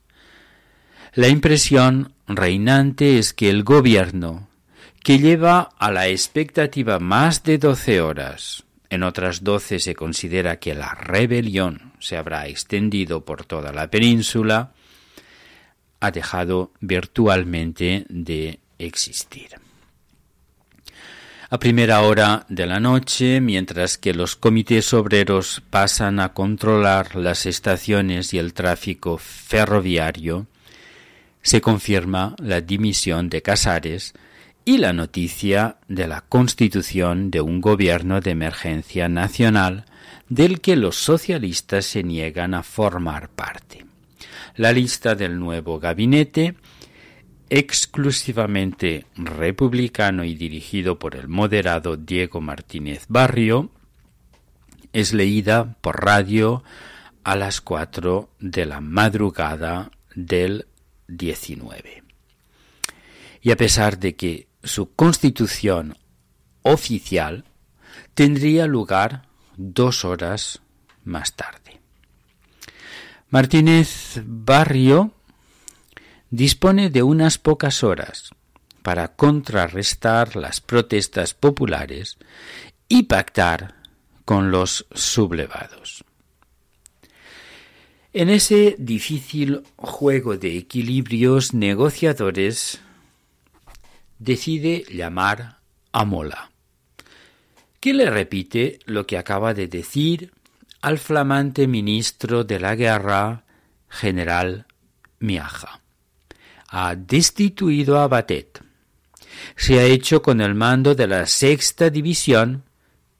La 1.13 1.27
impresión 1.27 2.13
reinante 2.27 3.17
es 3.17 3.33
que 3.33 3.49
el 3.49 3.63
gobierno, 3.63 4.47
que 5.03 5.17
lleva 5.17 5.69
a 5.79 5.91
la 5.91 6.07
expectativa 6.07 6.99
más 6.99 7.43
de 7.43 7.57
doce 7.57 7.99
horas, 7.99 8.63
en 8.89 9.03
otras 9.03 9.43
doce 9.43 9.79
se 9.79 9.95
considera 9.95 10.59
que 10.59 10.75
la 10.75 10.93
rebelión 10.93 11.93
se 11.99 12.17
habrá 12.17 12.47
extendido 12.47 13.25
por 13.25 13.45
toda 13.45 13.71
la 13.71 13.89
península, 13.89 14.73
ha 15.99 16.11
dejado 16.11 16.71
virtualmente 16.79 18.05
de 18.09 18.59
existir. 18.77 19.49
A 21.51 21.57
primera 21.57 22.01
hora 22.01 22.45
de 22.47 22.67
la 22.67 22.79
noche, 22.79 23.41
mientras 23.41 23.97
que 23.97 24.13
los 24.13 24.35
comités 24.35 24.93
obreros 24.93 25.63
pasan 25.71 26.19
a 26.19 26.33
controlar 26.33 27.15
las 27.15 27.47
estaciones 27.47 28.35
y 28.35 28.37
el 28.37 28.53
tráfico 28.53 29.17
ferroviario, 29.17 30.45
se 31.49 31.61
confirma 31.61 32.35
la 32.37 32.61
dimisión 32.61 33.27
de 33.27 33.41
Casares 33.41 34.13
y 34.65 34.77
la 34.77 34.93
noticia 34.93 35.77
de 35.87 36.07
la 36.07 36.21
constitución 36.21 37.31
de 37.31 37.41
un 37.41 37.59
gobierno 37.59 38.21
de 38.21 38.29
emergencia 38.29 39.09
nacional 39.09 39.85
del 40.27 40.61
que 40.61 40.75
los 40.75 40.95
socialistas 40.95 41.85
se 41.85 42.03
niegan 42.03 42.53
a 42.53 42.61
formar 42.61 43.29
parte. 43.29 43.83
La 44.57 44.71
lista 44.73 45.15
del 45.15 45.39
nuevo 45.39 45.79
gabinete 45.79 46.53
exclusivamente 47.49 49.07
republicano 49.15 50.25
y 50.25 50.35
dirigido 50.35 50.99
por 50.99 51.15
el 51.15 51.29
moderado 51.29 51.97
Diego 51.97 52.41
Martínez 52.41 53.05
Barrio, 53.09 53.71
es 54.93 55.13
leída 55.13 55.77
por 55.81 56.05
radio 56.05 56.63
a 57.23 57.35
las 57.35 57.59
cuatro 57.59 58.29
de 58.39 58.67
la 58.67 58.81
madrugada 58.81 59.89
del 60.13 60.67
19. 61.09 62.03
Y 63.41 63.51
a 63.51 63.57
pesar 63.57 63.99
de 63.99 64.15
que 64.15 64.47
su 64.63 64.93
constitución 64.93 65.97
oficial 66.61 67.45
tendría 68.13 68.67
lugar 68.67 69.27
dos 69.57 70.05
horas 70.05 70.61
más 71.03 71.35
tarde. 71.35 71.79
Martínez 73.29 74.21
Barrio 74.25 75.13
dispone 76.29 76.89
de 76.89 77.03
unas 77.03 77.37
pocas 77.37 77.83
horas 77.83 78.31
para 78.81 79.15
contrarrestar 79.15 80.35
las 80.35 80.61
protestas 80.61 81.33
populares 81.33 82.17
y 82.87 83.03
pactar 83.03 83.75
con 84.25 84.51
los 84.51 84.85
sublevados. 84.93 86.03
En 88.11 88.29
ese 88.29 88.75
difícil 88.79 89.63
juego 89.75 90.37
de 90.37 90.57
equilibrios 90.57 91.53
negociadores 91.53 92.79
decide 94.17 94.83
llamar 94.89 95.59
a 95.91 96.05
Mola, 96.05 96.51
que 97.79 97.93
le 97.93 98.09
repite 98.09 98.79
lo 98.85 99.05
que 99.05 99.17
acaba 99.17 99.53
de 99.53 99.67
decir 99.67 100.31
al 100.81 100.97
flamante 100.97 101.67
ministro 101.67 102.43
de 102.43 102.59
la 102.59 102.75
guerra, 102.75 103.43
general 103.89 104.65
Miaja 105.19 105.81
ha 106.69 106.95
destituido 106.95 107.99
a 107.99 108.07
Batet. 108.07 108.61
Se 109.55 109.79
ha 109.79 109.83
hecho 109.83 110.21
con 110.21 110.41
el 110.41 110.55
mando 110.55 110.95
de 110.95 111.07
la 111.07 111.25
sexta 111.25 111.89
división 111.89 112.63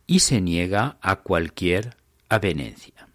y 0.05 0.19
se 0.19 0.41
niega 0.41 0.97
a 1.01 1.17
cualquier 1.17 1.95
avenencia. 2.29 3.08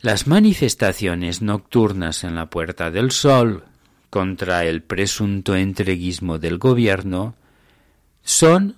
Las 0.00 0.28
manifestaciones 0.28 1.42
nocturnas 1.42 2.22
en 2.22 2.36
la 2.36 2.46
Puerta 2.50 2.92
del 2.92 3.10
Sol 3.10 3.64
contra 4.10 4.64
el 4.64 4.84
presunto 4.84 5.56
entreguismo 5.56 6.38
del 6.38 6.58
gobierno 6.58 7.34
son 8.22 8.76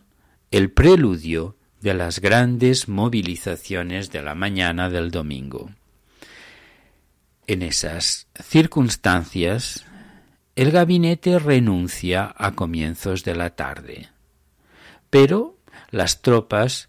el 0.50 0.70
preludio 0.70 1.56
de 1.82 1.92
las 1.92 2.20
grandes 2.20 2.88
movilizaciones 2.88 4.10
de 4.10 4.22
la 4.22 4.34
mañana 4.34 4.88
del 4.88 5.10
domingo. 5.10 5.70
En 7.46 7.60
esas 7.60 8.26
circunstancias, 8.42 9.84
el 10.56 10.70
gabinete 10.70 11.38
renuncia 11.38 12.34
a 12.34 12.52
comienzos 12.52 13.24
de 13.24 13.34
la 13.34 13.50
tarde, 13.50 14.08
pero 15.10 15.58
las 15.90 16.22
tropas 16.22 16.88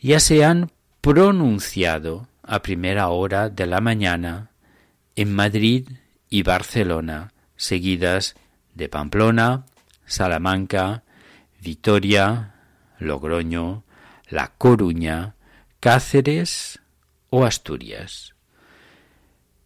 ya 0.00 0.18
se 0.18 0.44
han 0.44 0.72
pronunciado 1.00 2.26
a 2.48 2.62
primera 2.62 3.08
hora 3.10 3.50
de 3.50 3.66
la 3.66 3.80
mañana 3.80 4.50
en 5.14 5.32
Madrid 5.32 5.88
y 6.28 6.42
Barcelona, 6.42 7.32
seguidas 7.56 8.34
de 8.74 8.88
Pamplona, 8.88 9.66
Salamanca, 10.06 11.04
Vitoria, 11.60 12.54
Logroño, 12.98 13.84
La 14.28 14.52
Coruña, 14.56 15.34
Cáceres 15.78 16.80
o 17.30 17.44
Asturias 17.44 18.34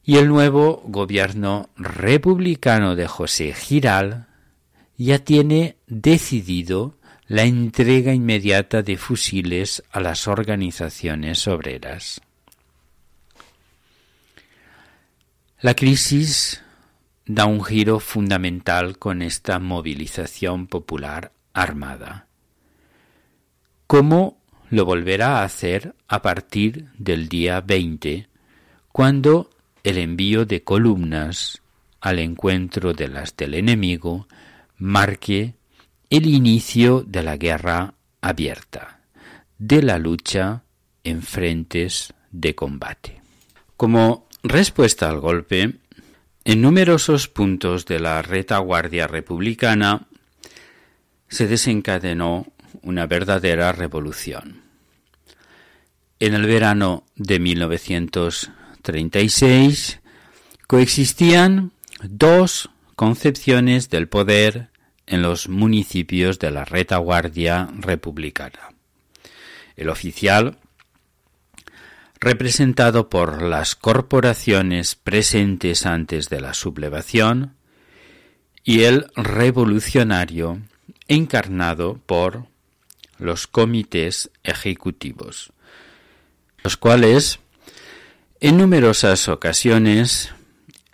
y 0.05 0.16
el 0.16 0.29
nuevo 0.29 0.83
gobierno 0.87 1.71
republicano 1.77 2.97
de 2.97 3.07
José 3.07 3.55
Giral 3.55 4.27
ya 4.97 5.18
tiene 5.21 5.77
decidido 5.87 6.99
la 7.29 7.45
entrega 7.45 8.12
inmediata 8.12 8.83
de 8.83 8.97
fusiles 8.97 9.83
a 9.90 10.01
las 10.01 10.27
organizaciones 10.27 11.47
obreras. 11.47 12.21
La 15.62 15.75
crisis 15.75 16.61
da 17.25 17.46
un 17.46 17.62
giro 17.62 18.01
fundamental 18.01 18.98
con 18.98 19.22
esta 19.22 19.61
movilización 19.61 20.66
popular 20.66 21.31
armada. 21.53 22.27
¿Cómo 23.87 24.42
lo 24.70 24.85
volverá 24.85 25.38
a 25.38 25.44
hacer 25.44 25.94
a 26.09 26.20
partir 26.20 26.88
del 26.98 27.29
día 27.29 27.61
20, 27.61 28.27
cuando 28.90 29.51
el 29.85 29.98
envío 29.98 30.46
de 30.46 30.64
columnas 30.64 31.62
al 32.01 32.18
encuentro 32.18 32.92
de 32.92 33.07
las 33.07 33.37
del 33.37 33.55
enemigo 33.55 34.27
marque 34.79 35.55
el 36.11 36.27
inicio 36.27 37.05
de 37.07 37.22
la 37.22 37.37
guerra 37.37 37.94
abierta, 38.20 39.03
de 39.59 39.81
la 39.81 39.98
lucha 39.98 40.64
en 41.05 41.22
frentes 41.22 42.12
de 42.33 42.53
combate. 42.57 43.22
Como 43.77 44.27
respuesta 44.42 45.09
al 45.09 45.20
golpe, 45.20 45.76
en 46.44 46.61
numerosos 46.61 47.28
puntos 47.28 47.87
de 47.87 48.00
la 48.00 48.20
retaguardia 48.22 49.07
republicana 49.07 50.09
se 51.28 51.46
desencadenó 51.46 52.48
una 52.83 53.07
verdadera 53.07 53.70
revolución. 53.72 54.62
En 56.18 56.35
el 56.35 56.46
verano 56.46 57.05
de 57.16 57.38
1936 57.38 60.00
coexistían 60.66 61.70
dos 62.02 62.70
concepciones 62.96 63.90
del 63.90 64.09
poder 64.09 64.70
en 65.07 65.22
los 65.22 65.48
municipios 65.48 66.38
de 66.38 66.50
la 66.50 66.64
retaguardia 66.64 67.68
republicana. 67.78 68.70
El 69.76 69.88
oficial, 69.88 70.59
representado 72.23 73.11
por 73.11 73.43
las 73.43 73.75
corporaciones 73.75 74.95
presentes 74.95 75.87
antes 75.87 76.29
de 76.29 76.41
la 76.41 76.55
sublevación, 76.55 77.57
y 78.63 78.85
el 78.85 79.07
revolucionario, 79.17 80.63
encarnado 81.09 81.99
por 82.07 82.47
los 83.19 83.49
comités 83.49 84.31
ejecutivos, 84.45 85.53
los 86.63 86.77
cuales 86.77 87.41
en 88.39 88.57
numerosas 88.57 89.27
ocasiones 89.27 90.31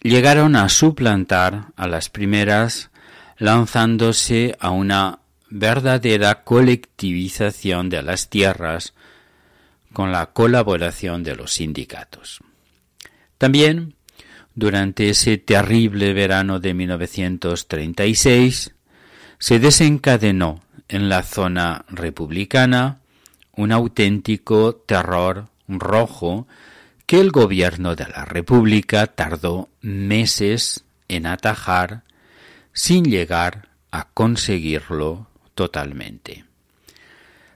llegaron 0.00 0.56
a 0.56 0.70
suplantar 0.70 1.66
a 1.76 1.86
las 1.86 2.08
primeras 2.08 2.88
lanzándose 3.36 4.56
a 4.60 4.70
una 4.70 5.18
verdadera 5.50 6.42
colectivización 6.42 7.90
de 7.90 8.02
las 8.02 8.30
tierras 8.30 8.94
con 9.98 10.12
la 10.12 10.26
colaboración 10.26 11.24
de 11.24 11.34
los 11.34 11.54
sindicatos. 11.54 12.38
También, 13.36 13.96
durante 14.54 15.10
ese 15.10 15.38
terrible 15.38 16.12
verano 16.12 16.60
de 16.60 16.72
1936, 16.72 18.76
se 19.40 19.58
desencadenó 19.58 20.62
en 20.88 21.08
la 21.08 21.24
zona 21.24 21.84
republicana 21.88 23.00
un 23.56 23.72
auténtico 23.72 24.76
terror 24.76 25.48
rojo 25.66 26.46
que 27.04 27.18
el 27.18 27.32
gobierno 27.32 27.96
de 27.96 28.06
la 28.06 28.24
República 28.24 29.08
tardó 29.08 29.68
meses 29.80 30.84
en 31.08 31.26
atajar 31.26 32.04
sin 32.72 33.02
llegar 33.02 33.70
a 33.90 34.04
conseguirlo 34.04 35.26
totalmente. 35.56 36.44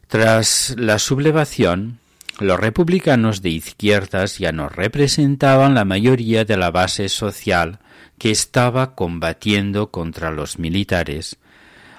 Tras 0.08 0.74
la 0.76 0.98
sublevación, 0.98 2.00
los 2.42 2.60
republicanos 2.60 3.42
de 3.42 3.50
izquierdas 3.50 4.38
ya 4.38 4.52
no 4.52 4.68
representaban 4.68 5.74
la 5.74 5.84
mayoría 5.84 6.44
de 6.44 6.56
la 6.56 6.70
base 6.70 7.08
social 7.08 7.78
que 8.18 8.30
estaba 8.30 8.94
combatiendo 8.94 9.90
contra 9.90 10.30
los 10.30 10.58
militares, 10.58 11.38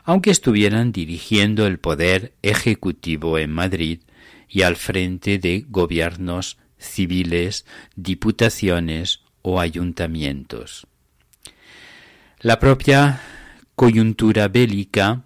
aunque 0.03 0.31
estuvieran 0.31 0.91
dirigiendo 0.91 1.65
el 1.67 1.79
poder 1.79 2.33
ejecutivo 2.41 3.37
en 3.37 3.51
Madrid 3.51 4.01
y 4.47 4.61
al 4.61 4.75
frente 4.75 5.39
de 5.39 5.65
gobiernos 5.67 6.57
civiles, 6.77 7.65
diputaciones 7.95 9.21
o 9.41 9.59
ayuntamientos. 9.59 10.87
La 12.39 12.59
propia 12.59 13.21
coyuntura 13.75 14.47
bélica 14.47 15.23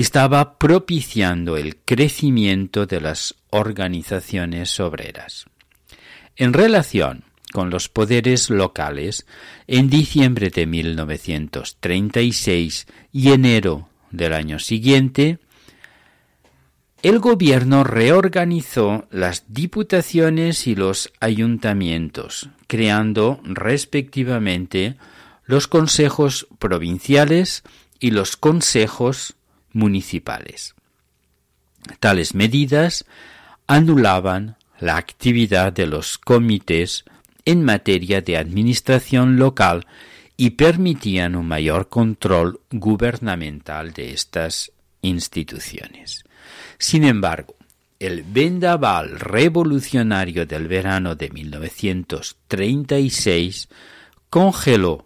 estaba 0.00 0.58
propiciando 0.58 1.56
el 1.56 1.76
crecimiento 1.76 2.84
de 2.84 3.00
las 3.00 3.34
organizaciones 3.48 4.78
obreras. 4.78 5.46
En 6.36 6.52
relación 6.52 7.24
con 7.50 7.70
los 7.70 7.88
poderes 7.88 8.50
locales, 8.50 9.24
en 9.66 9.88
diciembre 9.88 10.50
de 10.50 10.66
1936 10.66 12.86
y 13.10 13.30
enero 13.30 13.88
del 14.10 14.34
año 14.34 14.58
siguiente, 14.58 15.38
el 17.02 17.18
gobierno 17.18 17.82
reorganizó 17.82 19.06
las 19.10 19.44
diputaciones 19.48 20.66
y 20.66 20.74
los 20.74 21.10
ayuntamientos, 21.20 22.50
creando 22.66 23.40
respectivamente 23.44 24.96
los 25.46 25.68
consejos 25.68 26.48
provinciales 26.58 27.62
y 27.98 28.10
los 28.10 28.36
consejos 28.36 29.35
municipales. 29.76 30.74
Tales 32.00 32.34
medidas 32.34 33.04
anulaban 33.66 34.56
la 34.80 34.96
actividad 34.96 35.72
de 35.72 35.86
los 35.86 36.18
comités 36.18 37.04
en 37.44 37.64
materia 37.64 38.20
de 38.20 38.36
administración 38.36 39.36
local 39.36 39.86
y 40.36 40.50
permitían 40.50 41.36
un 41.36 41.46
mayor 41.46 41.88
control 41.88 42.60
gubernamental 42.70 43.92
de 43.92 44.12
estas 44.12 44.72
instituciones. 45.02 46.24
Sin 46.78 47.04
embargo, 47.04 47.54
el 47.98 48.24
vendaval 48.24 49.18
revolucionario 49.18 50.44
del 50.44 50.68
verano 50.68 51.14
de 51.14 51.30
1936 51.30 53.70
congeló 54.28 55.05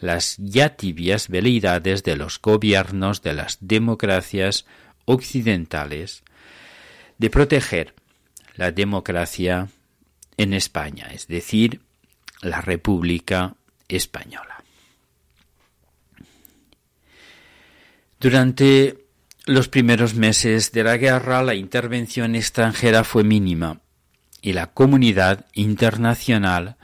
las 0.00 0.36
ya 0.38 0.76
tibias 0.76 1.28
veleidades 1.28 2.02
de 2.02 2.16
los 2.16 2.40
gobiernos 2.40 3.22
de 3.22 3.34
las 3.34 3.58
democracias 3.60 4.66
occidentales 5.04 6.22
de 7.18 7.30
proteger 7.30 7.94
la 8.54 8.72
democracia 8.72 9.68
en 10.36 10.52
España, 10.52 11.08
es 11.12 11.28
decir, 11.28 11.80
la 12.42 12.60
República 12.60 13.54
Española. 13.88 14.62
Durante 18.20 19.06
los 19.46 19.68
primeros 19.68 20.14
meses 20.14 20.72
de 20.72 20.84
la 20.84 20.96
guerra 20.96 21.42
la 21.42 21.54
intervención 21.54 22.34
extranjera 22.34 23.04
fue 23.04 23.24
mínima 23.24 23.80
y 24.42 24.52
la 24.52 24.68
comunidad 24.72 25.46
internacional 25.52 26.76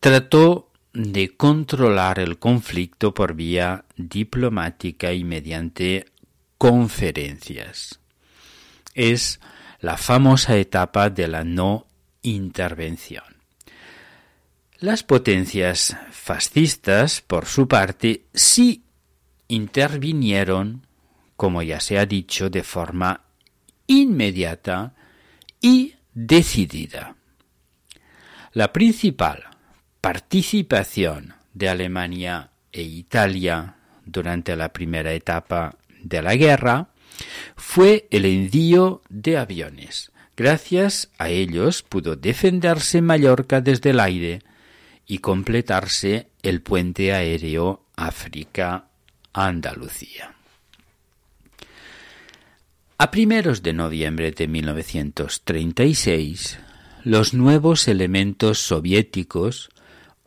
trató 0.00 0.71
de 0.92 1.36
controlar 1.36 2.18
el 2.18 2.38
conflicto 2.38 3.14
por 3.14 3.34
vía 3.34 3.84
diplomática 3.96 5.12
y 5.12 5.24
mediante 5.24 6.06
conferencias. 6.58 8.00
Es 8.94 9.40
la 9.80 9.96
famosa 9.96 10.56
etapa 10.56 11.10
de 11.10 11.28
la 11.28 11.44
no 11.44 11.86
intervención. 12.22 13.24
Las 14.78 15.02
potencias 15.02 15.96
fascistas, 16.10 17.20
por 17.20 17.46
su 17.46 17.68
parte, 17.68 18.24
sí 18.34 18.84
intervinieron, 19.48 20.86
como 21.36 21.62
ya 21.62 21.80
se 21.80 21.98
ha 21.98 22.06
dicho, 22.06 22.50
de 22.50 22.62
forma 22.62 23.22
inmediata 23.86 24.94
y 25.60 25.94
decidida. 26.14 27.16
La 28.52 28.72
principal 28.72 29.51
participación 30.02 31.32
de 31.54 31.70
Alemania 31.70 32.50
e 32.72 32.82
Italia 32.82 33.76
durante 34.04 34.56
la 34.56 34.72
primera 34.72 35.12
etapa 35.12 35.76
de 36.02 36.20
la 36.20 36.34
guerra 36.34 36.88
fue 37.56 38.08
el 38.10 38.24
envío 38.24 39.02
de 39.08 39.38
aviones. 39.38 40.10
Gracias 40.36 41.08
a 41.18 41.28
ellos 41.28 41.84
pudo 41.84 42.16
defenderse 42.16 43.00
Mallorca 43.00 43.60
desde 43.60 43.90
el 43.90 44.00
aire 44.00 44.40
y 45.06 45.18
completarse 45.18 46.30
el 46.42 46.62
puente 46.62 47.12
aéreo 47.12 47.84
África-Andalucía. 47.94 50.34
A 52.98 53.12
primeros 53.12 53.62
de 53.62 53.72
noviembre 53.72 54.32
de 54.32 54.48
1936, 54.48 56.58
los 57.04 57.34
nuevos 57.34 57.86
elementos 57.86 58.58
soviéticos 58.58 59.70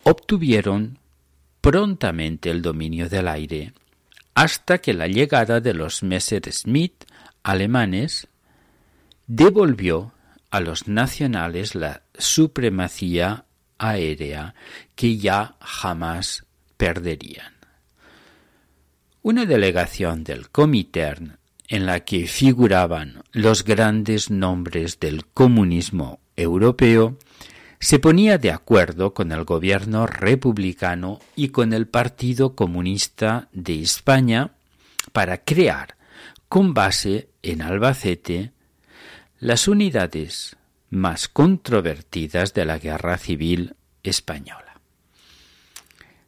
obtuvieron 0.05 0.99
prontamente 1.61 2.51
el 2.51 2.61
dominio 2.61 3.09
del 3.09 3.27
aire, 3.27 3.73
hasta 4.35 4.77
que 4.77 4.93
la 4.93 5.07
llegada 5.07 5.59
de 5.61 5.73
los 5.73 6.03
Messerschmitt 6.03 7.05
alemanes 7.41 8.27
devolvió 9.25 10.13
a 10.51 10.59
los 10.59 10.87
nacionales 10.87 11.73
la 11.73 12.03
supremacía 12.15 13.45
aérea 13.79 14.53
que 14.95 15.17
ya 15.17 15.55
jamás 15.59 16.45
perderían. 16.77 17.55
Una 19.23 19.47
delegación 19.47 20.23
del 20.23 20.51
Comintern 20.51 21.39
en 21.67 21.87
la 21.87 22.01
que 22.01 22.27
figuraban 22.27 23.23
los 23.31 23.63
grandes 23.63 24.29
nombres 24.29 24.99
del 24.99 25.25
comunismo 25.25 26.19
europeo 26.35 27.17
se 27.79 27.99
ponía 27.99 28.37
de 28.37 28.51
acuerdo 28.51 29.13
con 29.13 29.31
el 29.31 29.43
gobierno 29.43 30.07
republicano 30.07 31.19
y 31.35 31.49
con 31.49 31.73
el 31.73 31.87
Partido 31.87 32.55
Comunista 32.55 33.49
de 33.51 33.81
España 33.81 34.51
para 35.11 35.43
crear, 35.43 35.95
con 36.47 36.73
base 36.73 37.29
en 37.41 37.61
Albacete, 37.61 38.51
las 39.39 39.67
unidades 39.67 40.55
más 40.89 41.27
controvertidas 41.27 42.53
de 42.53 42.65
la 42.65 42.79
Guerra 42.79 43.17
Civil 43.17 43.75
Española. 44.03 44.79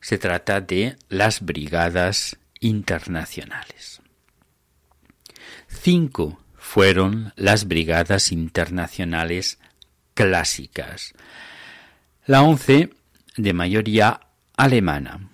Se 0.02 0.18
trata 0.18 0.62
de 0.62 0.98
las 1.10 1.42
Brigadas 1.42 2.38
Internacionales. 2.60 4.02
Cinco 5.68 6.40
fueron 6.56 7.34
las 7.36 7.68
Brigadas 7.68 8.32
Internacionales 8.32 9.60
clásicas. 10.18 11.14
La 12.26 12.42
once 12.42 12.90
de 13.38 13.54
mayoría 13.54 14.20
alemana. 14.58 15.30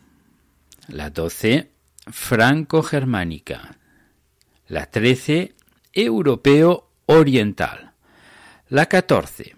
La 0.89 1.09
doce 1.09 1.71
franco-germánica. 2.11 3.77
La 4.67 4.87
trece 4.87 5.55
europeo 5.93 6.89
oriental. 7.05 7.93
La 8.67 8.87
catorce 8.87 9.55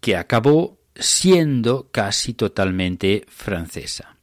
que 0.00 0.16
acabó 0.16 0.78
siendo 0.94 1.90
casi 1.90 2.32
totalmente 2.32 3.26
francesa. 3.28 4.16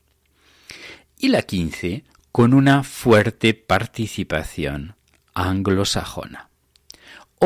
Y 1.20 1.28
la 1.28 1.44
quince 1.44 2.04
con 2.32 2.56
una 2.56 2.82
fuerte 2.82 3.54
participación 3.54 4.96
anglosajona. 5.36 6.50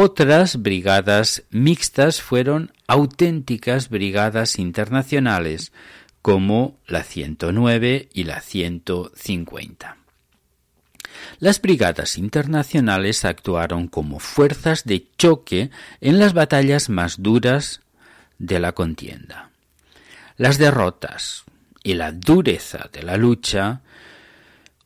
Otras 0.02 0.62
brigadas 0.62 1.44
mixtas 1.50 2.22
fueron 2.22 2.72
auténticas 2.88 3.90
brigadas 3.90 4.58
internacionales, 4.58 5.74
como 6.22 6.80
la 6.88 7.04
109 7.04 8.08
y 8.14 8.24
la 8.24 8.40
150. 8.40 9.98
Las 11.40 11.60
brigadas 11.60 12.18
internacionales 12.18 13.26
actuaron 13.26 13.90
como 13.90 14.20
fuerzas 14.20 14.86
de 14.86 15.06
choque 15.18 15.70
en 16.00 16.18
las 16.18 16.32
batallas 16.32 16.88
más 16.88 17.22
duras 17.22 17.82
de 18.38 18.62
la 18.62 18.72
contienda. 18.72 19.50
Las 20.38 20.58
derrotas 20.58 21.44
y 21.84 21.96
la 21.96 22.14
dureza 22.14 22.90
de 22.94 23.04
la 23.04 23.18
lucha 23.18 23.82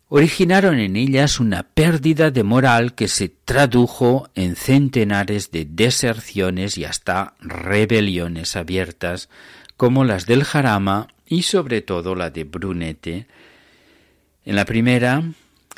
originaron 0.10 0.80
en 0.80 0.96
ellas 0.96 1.40
una 1.40 1.64
pérdida 1.64 2.32
de 2.32 2.44
moral 2.44 2.94
que 2.94 3.08
se 3.08 3.30
tradujo 3.30 4.30
en 4.36 4.56
centenares 4.56 5.52
de 5.52 5.66
deserciones 5.66 6.78
y 6.78 6.86
hasta 6.86 7.34
rebeliones 7.40 8.56
abiertas, 8.56 9.30
como 9.78 10.04
las 10.04 10.26
del 10.26 10.44
Jarama 10.44 11.08
y 11.26 11.44
sobre 11.44 11.82
todo 11.82 12.16
la 12.16 12.30
de 12.30 12.44
Brunete. 12.44 13.28
En 14.46 14.56
la 14.56 14.66
primera 14.66 15.24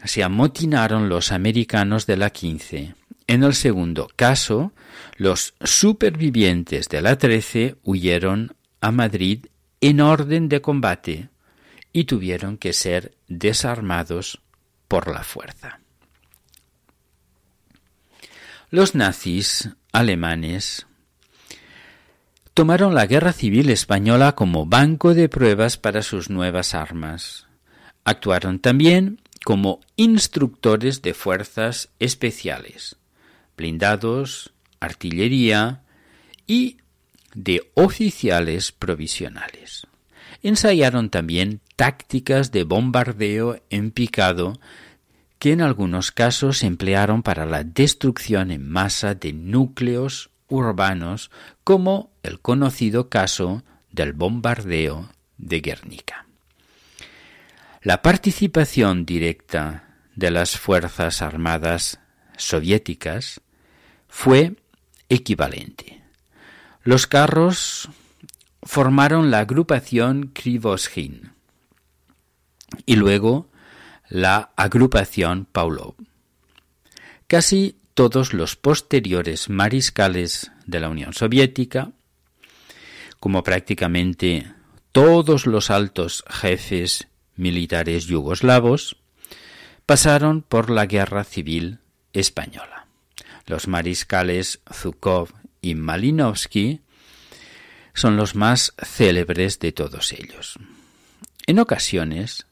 se 0.03 0.23
amotinaron 0.23 1.09
los 1.09 1.31
americanos 1.31 2.05
de 2.05 2.17
la 2.17 2.29
15. 2.29 2.95
En 3.27 3.43
el 3.43 3.53
segundo 3.53 4.09
caso, 4.15 4.73
los 5.17 5.55
supervivientes 5.63 6.89
de 6.89 7.01
la 7.01 7.17
13 7.17 7.77
huyeron 7.83 8.55
a 8.81 8.91
Madrid 8.91 9.45
en 9.81 10.01
orden 10.01 10.49
de 10.49 10.61
combate 10.61 11.29
y 11.95 12.03
tuvieron 12.03 12.57
que 12.57 12.73
ser 12.73 13.15
desarmados 13.29 14.41
por 14.89 15.09
la 15.09 15.23
fuerza. 15.23 15.79
Los 18.69 18.95
nazis 18.95 19.69
alemanes 19.93 20.87
tomaron 22.53 22.95
la 22.95 23.05
guerra 23.05 23.31
civil 23.31 23.69
española 23.69 24.33
como 24.35 24.65
banco 24.65 25.13
de 25.13 25.29
pruebas 25.29 25.77
para 25.77 26.01
sus 26.01 26.29
nuevas 26.29 26.73
armas. 26.73 27.47
Actuaron 28.03 28.59
también 28.59 29.21
como 29.45 29.79
instructores 29.95 31.01
de 31.01 31.13
fuerzas 31.13 31.91
especiales, 31.99 32.97
blindados, 33.55 34.51
artillería 34.81 35.83
y 36.45 36.75
de 37.33 37.71
oficiales 37.73 38.73
provisionales. 38.73 39.87
Ensayaron 40.43 41.09
también 41.09 41.61
tácticas 41.75 42.51
de 42.51 42.63
bombardeo 42.63 43.61
en 43.69 43.91
picado 43.91 44.59
que 45.39 45.51
en 45.51 45.61
algunos 45.61 46.11
casos 46.11 46.59
se 46.59 46.67
emplearon 46.67 47.21
para 47.21 47.45
la 47.45 47.63
destrucción 47.63 48.51
en 48.51 48.69
masa 48.69 49.15
de 49.15 49.33
núcleos 49.33 50.29
urbanos, 50.47 51.31
como 51.63 52.11
el 52.23 52.39
conocido 52.39 53.09
caso 53.09 53.63
del 53.91 54.13
bombardeo 54.13 55.09
de 55.37 55.59
Guernica. 55.59 56.25
La 57.81 58.01
participación 58.01 59.05
directa 59.05 59.97
de 60.15 60.31
las 60.31 60.57
Fuerzas 60.57 61.21
Armadas 61.21 61.99
soviéticas 62.37 63.41
fue 64.07 64.55
equivalente. 65.09 66.01
Los 66.83 67.05
carros 67.05 67.89
formaron 68.63 69.29
la 69.29 69.39
agrupación 69.39 70.31
Krivoshin 70.33 71.34
y 72.85 72.95
luego 72.95 73.49
la 74.09 74.51
agrupación 74.55 75.45
Paulov. 75.45 75.95
Casi 77.27 77.77
todos 77.93 78.33
los 78.33 78.55
posteriores 78.55 79.49
mariscales 79.49 80.51
de 80.65 80.79
la 80.79 80.89
Unión 80.89 81.13
Soviética, 81.13 81.91
como 83.19 83.43
prácticamente 83.43 84.51
todos 84.91 85.47
los 85.47 85.71
altos 85.71 86.23
jefes 86.29 87.07
militares 87.35 88.05
yugoslavos, 88.05 88.97
pasaron 89.85 90.41
por 90.41 90.69
la 90.69 90.85
Guerra 90.85 91.23
Civil 91.23 91.79
Española. 92.13 92.87
Los 93.45 93.67
mariscales 93.67 94.61
Zhukov 94.71 95.29
y 95.61 95.75
Malinovsky 95.75 96.81
son 97.93 98.17
los 98.17 98.35
más 98.35 98.73
célebres 98.83 99.59
de 99.59 99.71
todos 99.71 100.11
ellos. 100.13 100.59
En 101.47 101.59
ocasiones, 101.59 102.45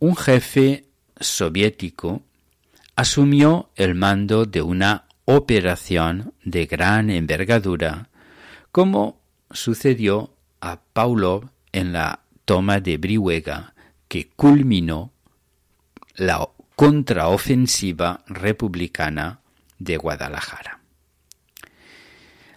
un 0.00 0.16
jefe 0.16 0.84
soviético 1.18 2.22
asumió 2.96 3.70
el 3.76 3.94
mando 3.94 4.44
de 4.44 4.62
una 4.62 5.04
operación 5.24 6.34
de 6.44 6.66
gran 6.66 7.10
envergadura, 7.10 8.08
como 8.72 9.20
sucedió 9.50 10.34
a 10.60 10.80
Paulov 10.80 11.50
en 11.72 11.92
la 11.92 12.20
toma 12.44 12.80
de 12.80 12.96
Brihuega, 12.96 13.74
que 14.08 14.28
culminó 14.30 15.12
la 16.16 16.48
contraofensiva 16.74 18.22
republicana 18.26 19.40
de 19.78 19.96
Guadalajara. 19.96 20.80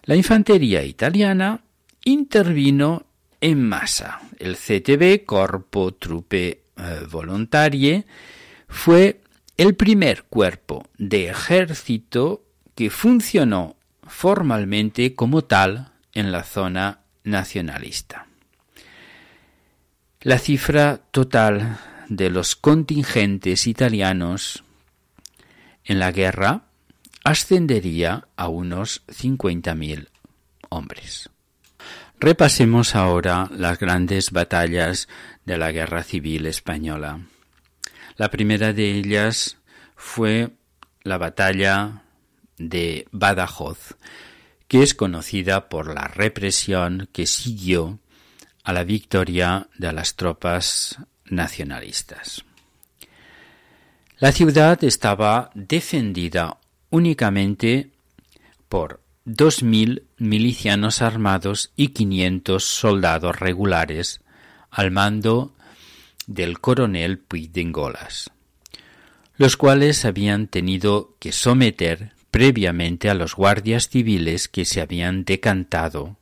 La 0.04 0.16
infantería 0.16 0.84
italiana 0.84 1.62
intervino 2.04 3.06
en 3.40 3.68
masa. 3.68 4.22
El 4.40 4.56
CTB, 4.56 5.26
Corpo 5.26 5.94
Trupe 5.94 6.61
eh, 6.82 7.06
Volontarie, 7.10 8.06
fue 8.67 9.22
el 9.58 9.76
primer 9.76 10.24
cuerpo 10.24 10.88
de 10.98 11.30
ejército 11.30 12.44
que 12.76 12.89
funcionó 12.89 13.76
formalmente 14.04 15.15
como 15.15 15.44
tal 15.44 15.91
en 16.13 16.32
la 16.32 16.44
zona 16.44 17.02
nacionalista. 17.24 18.28
La 20.22 20.38
cifra 20.38 20.98
total 21.12 21.80
de 22.08 22.30
los 22.30 22.56
contingentes 22.56 23.65
italianos 23.65 24.63
en 25.84 25.98
la 25.98 26.12
guerra 26.12 26.65
ascendería 27.24 28.28
a 28.36 28.48
unos 28.48 29.04
50.000 29.08 30.10
hombres. 30.70 31.31
Repasemos 32.24 32.96
ahora 32.96 33.50
las 33.50 33.80
grandes 33.80 34.30
batallas 34.30 35.08
de 35.44 35.58
la 35.58 35.72
Guerra 35.72 36.04
Civil 36.04 36.46
Española. 36.46 37.22
La 38.16 38.30
primera 38.30 38.74
de 38.74 38.92
ellas 38.92 39.58
fue 39.96 40.52
la 41.02 41.18
batalla 41.18 42.04
de 42.60 43.08
Badajoz, 43.12 43.96
que 44.68 44.84
es 44.84 44.94
conocida 44.94 45.68
por 45.68 45.96
la 45.96 46.10
represión 46.10 47.10
que 47.12 47.26
siguió 47.26 47.98
a 48.64 48.72
la 48.72 48.84
victoria 48.84 49.68
de 49.80 49.92
las 49.92 50.16
tropas 50.16 51.00
nacionalistas. 51.26 52.46
La 54.20 54.32
ciudad 54.32 54.84
estaba 54.84 55.50
defendida 55.56 56.60
únicamente 56.92 57.90
por 58.70 59.01
dos 59.26 59.62
mil 59.64 60.04
milicianos 60.18 61.02
armados 61.02 61.72
y 61.76 61.90
quinientos 61.90 62.66
soldados 62.66 63.40
regulares 63.40 64.22
al 64.70 64.92
mando 64.92 65.54
del 66.28 66.60
coronel 66.60 67.20
Puigdengolas, 67.20 68.32
los 69.36 69.58
cuales 69.58 70.06
habían 70.06 70.48
tenido 70.48 71.16
que 71.20 71.32
someter 71.32 72.14
previamente 72.32 73.10
a 73.10 73.14
los 73.14 73.36
guardias 73.36 73.90
civiles 73.90 74.48
que 74.48 74.66
se 74.66 74.82
habían 74.82 75.26
decantado 75.26 76.18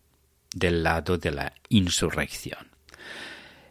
del 0.54 0.84
lado 0.84 1.18
de 1.18 1.32
la 1.32 1.54
insurrección. 1.70 2.68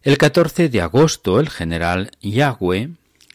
El 0.02 0.16
14 0.16 0.68
de 0.68 0.80
agosto 0.80 1.40
el 1.40 1.50
general 1.50 2.12
Yagüe 2.20 2.90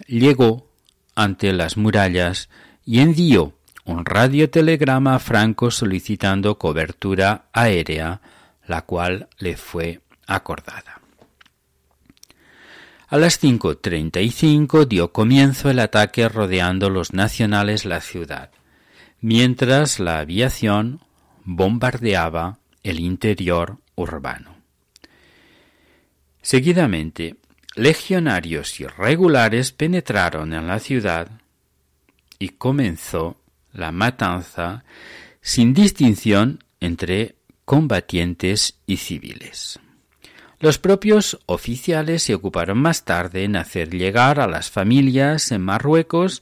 llegó 0.08 0.70
ante 1.14 1.52
las 1.52 1.78
murallas 1.78 2.50
y 2.86 3.00
envió 3.00 3.54
un 3.86 4.06
radiotelegrama 4.06 5.16
a 5.16 5.20
Franco 5.20 5.72
solicitando 5.72 6.58
cobertura 6.58 7.46
aérea, 7.52 8.22
la 8.66 8.84
cual 8.84 9.28
le 9.38 9.58
fue 9.58 10.02
acordada. 10.28 11.02
A 13.10 13.18
las 13.18 13.42
5.35 13.44 14.88
dio 14.88 15.12
comienzo 15.12 15.70
el 15.70 15.80
ataque 15.80 16.28
rodeando 16.30 16.90
los 16.90 17.14
nacionales 17.14 17.86
la 17.86 18.02
ciudad, 18.02 18.50
mientras 19.22 20.00
la 20.00 20.20
aviación 20.20 21.02
bombardeaba 21.44 22.58
el 22.82 23.00
interior 23.00 23.78
urbano. 23.96 24.56
Seguidamente, 26.42 27.36
legionarios 27.76 28.80
irregulares 28.80 29.72
penetraron 29.72 30.54
en 30.54 30.68
la 30.68 30.80
ciudad 30.80 31.28
y 32.40 32.50
comenzó 32.50 33.38
la 33.74 33.92
matanza 33.92 34.84
sin 35.42 35.74
distinción 35.74 36.64
entre 36.80 37.36
combatientes 37.66 38.80
y 38.86 38.98
civiles. 38.98 39.80
Los 40.60 40.78
propios 40.78 41.40
oficiales 41.46 42.24
se 42.24 42.36
ocuparon 42.36 42.78
más 42.78 43.04
tarde 43.04 43.44
en 43.44 43.58
hacer 43.58 43.90
llegar 43.90 44.40
a 44.40 44.48
las 44.48 44.72
familias 44.72 45.52
en 45.52 45.62
Marruecos 45.62 46.42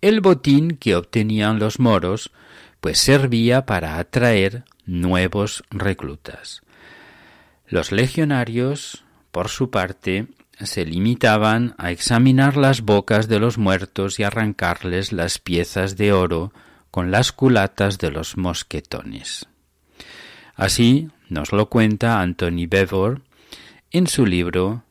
el 0.00 0.20
botín 0.20 0.76
que 0.76 0.96
obtenían 0.96 1.58
los 1.58 1.78
moros, 1.78 2.32
pues 2.80 2.98
servía 2.98 3.66
para 3.66 3.98
atraer 3.98 4.64
nuevos 4.86 5.62
reclutas. 5.70 6.62
Los 7.68 7.92
legionarios, 7.92 9.04
por 9.30 9.48
su 9.48 9.70
parte, 9.70 10.26
se 10.58 10.84
limitaban 10.84 11.74
a 11.78 11.90
examinar 11.90 12.56
las 12.56 12.80
bocas 12.80 13.28
de 13.28 13.38
los 13.38 13.56
muertos 13.56 14.18
y 14.18 14.24
arrancarles 14.24 15.12
las 15.12 15.38
piezas 15.38 15.96
de 15.96 16.12
oro 16.12 16.52
con 16.90 17.10
las 17.10 17.32
culatas 17.32 17.98
de 17.98 18.10
los 18.10 18.36
mosquetones. 18.36 19.46
Así 20.54 21.08
nos 21.28 21.52
lo 21.52 21.70
cuenta 21.70 22.20
Anthony 22.20 22.66
Bevor 22.68 23.22
en 23.90 24.06
su 24.06 24.26
libro 24.26 24.84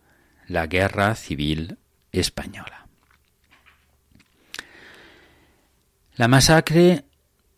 La 0.48 0.68
Guerra 0.68 1.16
Civil 1.16 1.78
Española. 2.12 2.88
La 6.16 6.28
masacre 6.28 7.06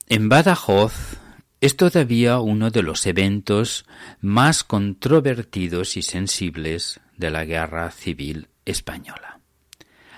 en 0.08 0.30
Badajoz 0.30 1.18
es 1.62 1.78
todavía 1.78 2.40
uno 2.40 2.70
de 2.72 2.84
los 2.84 3.06
eventos 3.06 3.86
más 4.20 4.64
controvertidos 4.64 5.96
y 5.96 6.02
sensibles 6.02 7.00
de 7.18 7.30
la 7.30 7.46
Guerra 7.46 7.92
Civil 7.92 8.50
Española. 8.66 9.40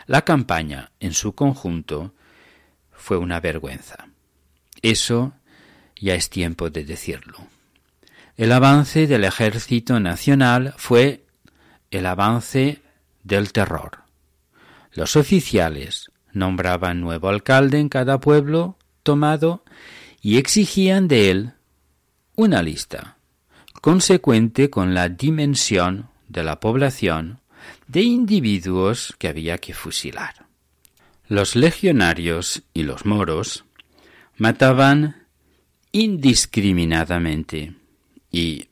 La 0.07 0.23
campaña 0.23 0.91
en 0.99 1.13
su 1.13 1.35
conjunto 1.35 2.15
fue 2.91 3.17
una 3.17 3.39
vergüenza. 3.39 4.07
Eso 4.83 5.33
ya 5.99 6.13
es 6.13 6.29
tiempo 6.29 6.69
de 6.69 6.85
decirlo. 6.85 7.39
El 8.37 8.51
avance 8.51 9.07
del 9.07 9.23
ejército 9.23 9.99
nacional 9.99 10.75
fue 10.77 11.25
el 11.89 12.05
avance 12.05 12.81
del 13.23 13.51
terror. 13.53 14.03
Los 14.91 15.15
oficiales 15.15 16.11
nombraban 16.33 17.01
nuevo 17.01 17.29
alcalde 17.29 17.79
en 17.79 17.89
cada 17.89 18.19
pueblo 18.19 18.77
tomado 19.03 19.63
y 20.21 20.37
exigían 20.37 21.07
de 21.07 21.31
él 21.31 21.53
una 22.35 22.61
lista 22.61 23.17
consecuente 23.81 24.69
con 24.69 24.93
la 24.93 25.09
dimensión 25.09 26.09
de 26.29 26.43
la 26.43 26.59
población 26.59 27.39
de 27.87 28.01
individuos 28.01 29.13
que 29.17 29.27
había 29.27 29.57
que 29.57 29.73
fusilar. 29.73 30.45
Los 31.27 31.55
legionarios 31.55 32.63
y 32.73 32.83
los 32.83 33.05
moros 33.05 33.65
mataban 34.37 35.27
indiscriminadamente 35.91 37.75
y, 38.31 38.67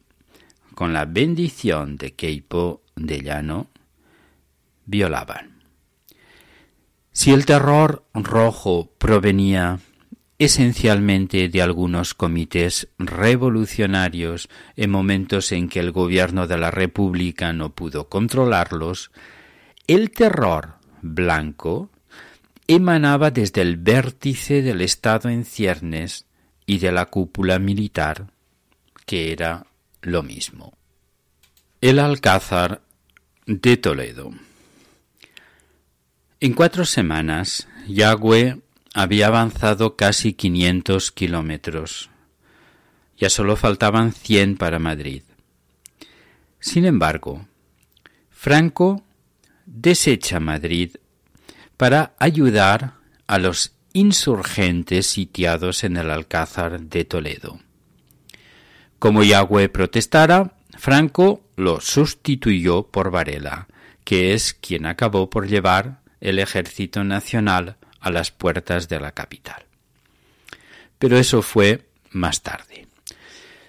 con 0.74 0.94
la 0.94 1.06
bendición 1.06 1.98
de 1.98 2.14
Keipo 2.14 2.82
de 2.96 3.22
Llano, 3.22 3.70
violaban. 4.86 5.62
Si 7.12 7.32
el 7.32 7.46
terror 7.46 8.06
rojo 8.14 8.92
provenía 8.98 9.80
esencialmente 10.40 11.50
de 11.50 11.62
algunos 11.62 12.16
comités 12.16 12.88
revolucionarios 12.98 14.50
en 14.76 14.90
momentos 14.90 15.52
en 15.52 15.70
que 15.70 15.80
el 15.80 15.92
gobierno 15.92 16.48
de 16.48 16.58
la 16.58 16.72
República 16.72 17.54
no 17.54 17.76
pudo 17.76 18.10
controlarlos, 18.10 19.12
el 19.86 20.10
terror 20.10 20.78
blanco 21.04 21.91
emanaba 22.76 23.32
desde 23.32 23.62
el 23.62 23.78
vértice 23.78 24.62
del 24.62 24.82
Estado 24.82 25.30
en 25.30 25.46
ciernes 25.46 26.26
y 26.66 26.80
de 26.80 26.92
la 26.92 27.08
cúpula 27.08 27.60
militar, 27.60 28.28
que 29.06 29.32
era 29.32 29.66
lo 30.02 30.24
mismo. 30.24 30.78
El 31.82 32.00
Alcázar 32.00 32.82
de 33.46 33.78
Toledo. 33.78 34.32
En 36.40 36.54
cuatro 36.54 36.86
semanas, 36.86 37.68
Yagüe 37.88 38.62
había 38.94 39.28
avanzado 39.28 39.96
casi 39.96 40.34
quinientos 40.34 41.12
kilómetros. 41.12 42.10
Ya 43.18 43.30
solo 43.30 43.56
faltaban 43.56 44.14
cien 44.14 44.58
para 44.58 44.80
Madrid. 44.80 45.24
Sin 46.60 46.86
embargo, 46.86 47.48
Franco 48.30 49.04
desecha 49.66 50.40
Madrid 50.40 50.96
para 51.82 52.14
ayudar 52.20 52.94
a 53.26 53.40
los 53.40 53.72
insurgentes 53.94 55.08
sitiados 55.08 55.84
en 55.84 55.98
el 55.98 56.12
Alcázar 56.12 56.80
de 56.80 57.06
Toledo. 57.06 57.60
Como 59.00 59.24
Yagüe 59.24 59.68
protestara, 59.68 60.54
Franco 60.78 61.42
lo 61.56 61.82
sustituyó 61.82 62.84
por 62.84 63.10
Varela, 63.10 63.68
que 64.04 64.36
es 64.36 64.54
quien 64.54 64.86
acabó 64.86 65.32
por 65.32 65.48
llevar 65.48 66.02
el 66.20 66.38
ejército 66.38 67.04
nacional 67.04 67.78
a 68.00 68.12
las 68.12 68.30
puertas 68.30 68.88
de 68.88 69.00
la 69.00 69.14
capital. 69.14 69.66
Pero 71.00 71.18
eso 71.18 71.42
fue 71.42 71.90
más 72.12 72.44
tarde. 72.44 72.86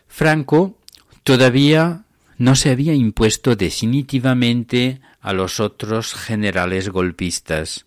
Franco 0.07 0.77
todavía 1.25 2.05
no 2.37 2.57
se 2.57 2.69
había 2.69 2.93
impuesto 2.93 3.57
definitivamente 3.57 5.01
a 5.23 5.33
los 5.33 5.61
otros 5.61 6.13
generales 6.13 6.91
golpistas, 6.91 7.87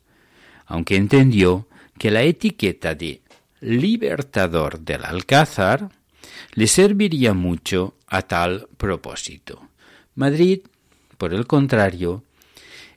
aunque 0.65 0.95
entendió 0.95 1.67
que 1.97 2.11
la 2.11 2.23
etiqueta 2.23 2.95
de 2.95 3.21
libertador 3.61 4.79
del 4.79 5.05
Alcázar 5.05 5.89
le 6.53 6.67
serviría 6.67 7.33
mucho 7.33 7.95
a 8.07 8.21
tal 8.23 8.67
propósito. 8.77 9.69
Madrid, 10.15 10.61
por 11.17 11.33
el 11.33 11.47
contrario, 11.47 12.23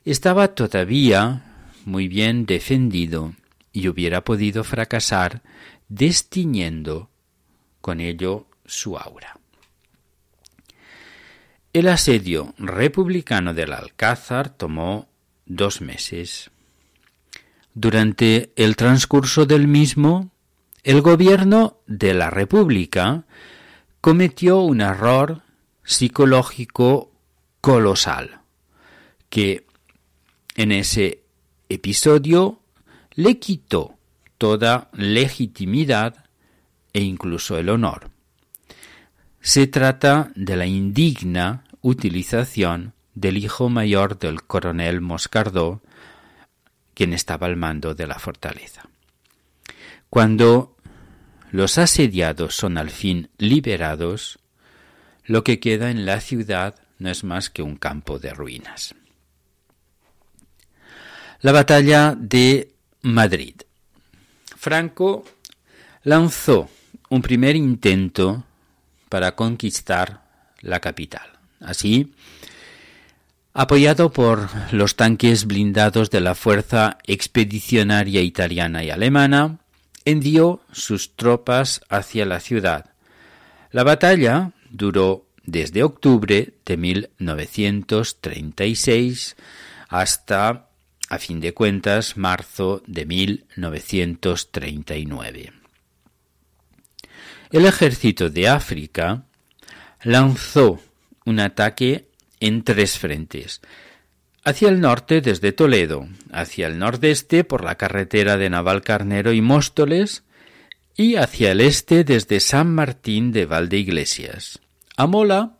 estaba 0.05 0.49
todavía 0.49 1.45
muy 1.85 2.07
bien 2.07 2.45
defendido 2.45 3.33
y 3.71 3.87
hubiera 3.87 4.23
podido 4.23 4.63
fracasar 4.63 5.41
destiñendo 5.87 7.09
con 7.81 7.99
ello 7.99 8.47
su 8.65 8.97
aura. 8.97 9.39
El 11.71 11.87
asedio 11.87 12.53
republicano 12.57 13.53
del 13.53 13.73
Alcázar 13.73 14.49
tomó 14.49 15.07
dos 15.45 15.81
meses. 15.81 16.49
Durante 17.81 18.51
el 18.57 18.75
transcurso 18.75 19.45
del 19.45 19.65
mismo, 19.65 20.31
el 20.83 20.99
gobierno 21.01 21.77
de 21.87 22.13
la 22.13 22.29
República 22.29 23.23
cometió 24.01 24.59
un 24.59 24.81
error 24.81 25.43
psicológico 25.85 27.09
colosal, 27.61 28.41
que 29.29 29.65
en 30.57 30.73
ese 30.73 31.23
episodio 31.69 32.59
le 33.13 33.39
quitó 33.39 33.95
toda 34.37 34.89
legitimidad 34.91 36.25
e 36.91 36.99
incluso 36.99 37.57
el 37.57 37.69
honor. 37.69 38.09
Se 39.39 39.67
trata 39.67 40.33
de 40.35 40.57
la 40.57 40.65
indigna 40.65 41.63
utilización 41.79 42.91
del 43.15 43.37
hijo 43.37 43.69
mayor 43.69 44.19
del 44.19 44.43
coronel 44.43 44.99
Moscardó, 44.99 45.81
quien 46.99 47.13
estaba 47.13 47.47
al 47.47 47.55
mando 47.55 47.95
de 47.95 48.07
la 48.07 48.19
fortaleza. 48.19 48.89
Cuando 50.09 50.75
los 51.49 51.77
asediados 51.77 52.57
son 52.57 52.77
al 52.77 52.89
fin 52.89 53.29
liberados, 53.37 54.37
lo 55.23 55.45
que 55.45 55.61
queda 55.61 55.91
en 55.91 56.05
la 56.05 56.19
ciudad 56.19 56.75
no 56.97 57.09
es 57.09 57.23
más 57.23 57.49
que 57.49 57.61
un 57.61 57.77
campo 57.77 58.19
de 58.19 58.33
ruinas. 58.33 58.95
La 61.39 61.53
batalla 61.53 62.17
de 62.19 62.73
Madrid. 63.01 63.55
Franco 64.57 65.23
lanzó 66.03 66.69
un 67.07 67.21
primer 67.21 67.55
intento 67.55 68.43
para 69.07 69.37
conquistar 69.37 70.25
la 70.59 70.81
capital. 70.81 71.29
Así, 71.61 72.13
apoyado 73.59 74.11
por 74.13 74.47
los 74.71 74.95
tanques 74.95 75.45
blindados 75.45 76.09
de 76.09 76.21
la 76.21 76.33
Fuerza 76.33 76.97
Expedicionaria 77.05 78.21
Italiana 78.21 78.85
y 78.85 78.89
Alemana, 78.89 79.57
envió 80.05 80.61
sus 80.71 81.17
tropas 81.17 81.81
hacia 81.89 82.25
la 82.25 82.39
ciudad. 82.39 82.91
La 83.71 83.83
batalla 83.83 84.53
duró 84.69 85.25
desde 85.43 85.83
octubre 85.83 86.53
de 86.65 86.77
1936 86.77 89.35
hasta, 89.89 90.69
a 91.09 91.17
fin 91.17 91.41
de 91.41 91.53
cuentas, 91.53 92.15
marzo 92.15 92.81
de 92.87 93.05
1939. 93.05 95.51
El 97.51 97.65
ejército 97.65 98.29
de 98.29 98.47
África 98.47 99.25
lanzó 100.01 100.79
un 101.25 101.41
ataque 101.41 102.08
en 102.39 102.63
tres 102.63 102.97
frentes. 102.97 103.61
Hacia 104.43 104.69
el 104.69 104.79
norte 104.79 105.21
desde 105.21 105.51
Toledo, 105.51 106.07
hacia 106.31 106.67
el 106.67 106.79
nordeste 106.79 107.43
por 107.43 107.63
la 107.63 107.75
carretera 107.75 108.37
de 108.37 108.49
Navalcarnero 108.49 109.33
y 109.33 109.41
Móstoles, 109.41 110.23
y 110.95 111.15
hacia 111.15 111.51
el 111.51 111.61
este 111.61 112.03
desde 112.03 112.39
San 112.39 112.73
Martín 112.73 113.31
de 113.31 113.45
Valdeiglesias. 113.45 114.59
A 114.97 115.07
Mola 115.07 115.57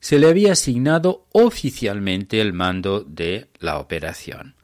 se 0.00 0.18
le 0.18 0.28
había 0.28 0.52
asignado 0.52 1.26
oficialmente 1.32 2.40
el 2.40 2.52
mando 2.52 3.00
de 3.00 3.48
la 3.58 3.78
operación. 3.78 4.54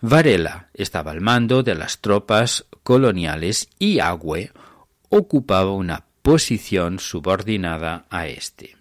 Varela 0.00 0.68
estaba 0.74 1.12
al 1.12 1.20
mando 1.20 1.62
de 1.62 1.74
las 1.74 2.00
tropas 2.00 2.66
coloniales 2.82 3.68
y 3.78 4.00
Agüe 4.00 4.50
ocupaba 5.08 5.72
una 5.72 6.04
posición 6.22 6.98
subordinada 6.98 8.06
a 8.10 8.26
éste. 8.26 8.76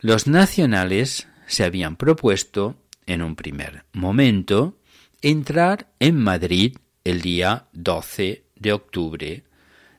Los 0.00 0.26
nacionales 0.26 1.28
se 1.46 1.64
habían 1.64 1.96
propuesto, 1.96 2.76
en 3.04 3.20
un 3.20 3.36
primer 3.36 3.84
momento, 3.92 4.78
entrar 5.20 5.90
en 5.98 6.16
Madrid 6.16 6.78
el 7.04 7.20
día 7.20 7.66
12 7.74 8.44
de 8.56 8.72
octubre, 8.72 9.44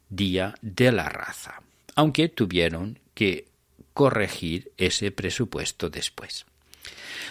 día 0.10 0.56
de 0.62 0.92
la 0.92 1.08
raza, 1.08 1.62
aunque 1.96 2.30
tuvieron 2.30 2.98
que 3.14 3.50
corregir 3.94 4.72
ese 4.78 5.12
presupuesto 5.12 5.92
después. 5.92 6.46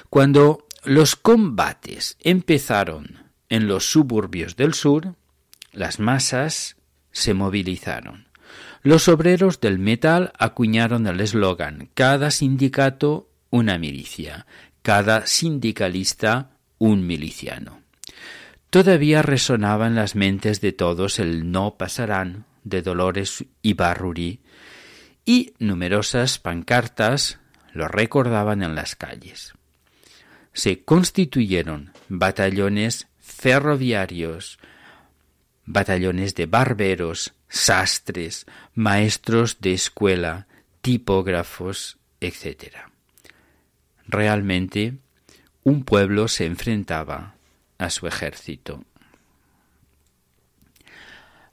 Cuando 0.08 0.68
los 0.84 1.16
combates 1.16 2.16
empezaron 2.20 3.30
en 3.48 3.66
los 3.66 3.90
suburbios 3.90 4.54
del 4.54 4.74
sur, 4.74 5.16
las 5.72 5.98
masas 5.98 6.76
se 7.10 7.34
movilizaron. 7.34 8.30
Los 8.83 9.09
obreros 9.09 9.61
del 9.61 9.78
metal 9.78 10.33
acuñaron 10.39 11.07
el 11.07 11.20
eslogan 11.20 11.91
Cada 11.95 12.31
sindicato 12.31 13.28
una 13.51 13.78
milicia, 13.78 14.47
cada 14.83 15.26
sindicalista 15.26 16.51
un 16.78 17.07
miliciano. 17.07 17.83
Todavía 18.70 19.22
resonaba 19.22 19.87
en 19.87 19.97
las 19.97 20.14
mentes 20.14 20.61
de 20.61 20.72
todos 20.72 21.18
el 21.18 21.51
no 21.51 21.76
pasarán 21.76 22.47
de 22.62 22.83
Dolores 22.83 23.45
y 23.62 23.74
Barruri, 23.74 24.41
y 25.24 25.53
numerosas 25.59 26.39
pancartas 26.39 27.39
lo 27.72 27.89
recordaban 27.89 28.62
en 28.62 28.74
las 28.74 28.97
calles. 28.97 29.53
Se 30.53 30.85
constituyeron 30.85 31.93
batallones 32.09 33.09
ferroviarios, 33.18 34.59
batallones 35.66 36.35
de 36.35 36.47
barberos, 36.47 37.35
sastres, 37.51 38.46
maestros 38.74 39.61
de 39.61 39.74
escuela, 39.74 40.46
tipógrafos, 40.80 41.98
etc. 42.20 42.76
Realmente, 44.07 44.98
un 45.64 45.84
pueblo 45.84 46.28
se 46.28 46.46
enfrentaba 46.46 47.34
a 47.76 47.90
su 47.90 48.07
ejército. 48.07 48.84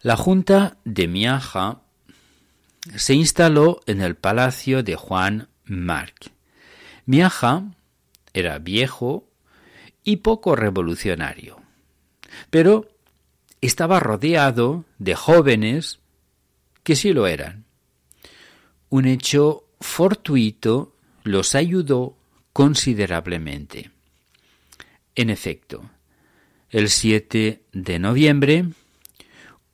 La 0.02 0.16
Junta 0.16 0.78
de 0.86 1.08
Miaja 1.08 1.82
se 2.96 3.16
instaló 3.16 3.82
en 3.88 4.02
el 4.02 4.16
palacio 4.16 4.84
de 4.84 4.96
Juan 4.96 5.50
Marc. 5.66 6.32
Miaja 7.06 7.64
era 8.34 8.60
viejo 8.60 9.28
y 10.04 10.18
poco 10.18 10.56
revolucionario, 10.56 11.60
pero 12.50 12.88
estaba 13.62 14.00
rodeado 14.00 14.86
de 15.00 15.16
jóvenes 15.16 16.00
que 16.84 16.96
sí 16.96 17.14
lo 17.14 17.28
eran. 17.28 17.66
Un 18.90 19.06
hecho 19.06 19.66
fortuito 19.80 20.96
los 21.24 21.56
ayudó 21.56 22.16
considerablemente. 22.54 23.92
En 25.16 25.30
efecto, 25.30 25.90
el 26.70 26.90
7 26.90 27.62
de 27.74 28.00
noviembre, 28.00 28.66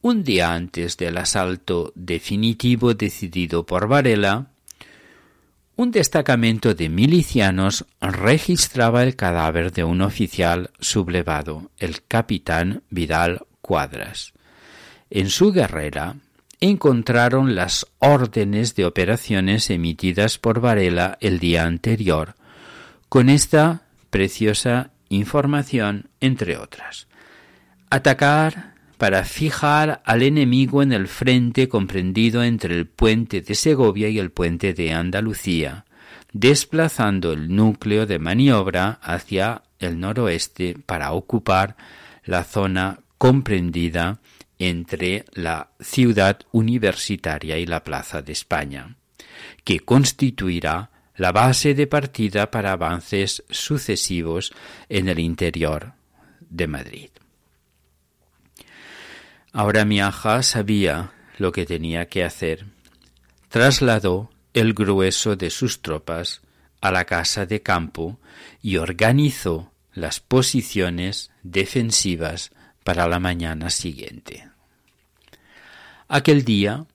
un 0.02 0.24
día 0.24 0.54
antes 0.54 0.98
del 0.98 1.18
asalto 1.18 1.92
definitivo 1.96 2.94
decidido 2.94 3.66
por 3.66 3.88
Varela, 3.88 4.48
un 5.76 5.92
destacamento 5.92 6.76
de 6.76 6.90
milicianos 6.90 7.86
registraba 8.00 9.04
el 9.04 9.16
cadáver 9.16 9.72
de 9.72 9.84
un 9.84 10.02
oficial 10.02 10.72
sublevado, 10.80 11.72
el 11.78 12.04
capitán 12.06 12.84
Vidal 12.90 13.46
Cuadras. 13.64 14.34
En 15.10 15.30
su 15.30 15.54
guerrera 15.54 16.18
encontraron 16.60 17.56
las 17.56 17.88
órdenes 18.00 18.76
de 18.76 18.86
operaciones 18.86 19.70
emitidas 19.70 20.38
por 20.38 20.60
Varela 20.60 21.18
el 21.22 21.40
día 21.40 21.64
anterior, 21.64 22.36
con 23.08 23.30
esta 23.30 23.84
preciosa 24.10 24.92
información, 25.08 26.10
entre 26.20 26.58
otras. 26.58 27.08
Atacar 27.90 28.74
para 28.98 29.24
fijar 29.24 30.02
al 30.04 30.24
enemigo 30.24 30.84
en 30.84 30.92
el 30.92 31.08
frente 31.08 31.70
comprendido 31.70 32.44
entre 32.44 32.76
el 32.76 32.86
puente 32.86 33.42
de 33.42 33.56
Segovia 33.56 34.10
y 34.10 34.20
el 34.20 34.32
puente 34.32 34.74
de 34.74 34.92
Andalucía, 34.92 35.86
desplazando 36.34 37.32
el 37.32 37.56
núcleo 37.56 38.06
de 38.06 38.20
maniobra 38.20 39.00
hacia 39.02 39.64
el 39.80 40.02
noroeste 40.02 40.76
para 40.86 41.14
ocupar 41.14 41.78
la 42.26 42.44
zona 42.44 43.00
comprendida 43.24 44.20
entre 44.60 45.24
la 45.32 45.70
ciudad 45.80 46.42
universitaria 46.52 47.58
y 47.58 47.66
la 47.66 47.82
Plaza 47.82 48.22
de 48.22 48.34
España, 48.34 48.98
que 49.64 49.80
constituirá 49.80 50.92
la 51.16 51.32
base 51.32 51.74
de 51.74 51.88
partida 51.88 52.52
para 52.52 52.74
avances 52.74 53.46
sucesivos 53.50 54.52
en 54.90 55.08
el 55.08 55.20
interior 55.20 55.94
de 56.42 56.68
Madrid. 56.68 57.12
Ahora 59.54 59.86
Miaja 59.86 60.44
sabía 60.44 61.14
lo 61.38 61.54
que 61.54 61.66
tenía 61.66 62.10
que 62.10 62.26
hacer. 62.26 62.66
Trasladó 63.48 64.32
el 64.54 64.74
grueso 64.74 65.38
de 65.38 65.50
sus 65.50 65.82
tropas 65.82 66.42
a 66.82 66.92
la 66.92 67.06
casa 67.06 67.46
de 67.46 67.62
campo 67.62 68.20
y 68.62 68.76
organizó 68.76 69.72
las 69.94 70.20
posiciones 70.20 71.32
defensivas 71.42 72.52
para 72.84 73.08
la 73.08 73.20
mañana 73.20 73.70
siguiente. 73.70 74.50
Aquel 76.08 76.44
día, 76.44 76.86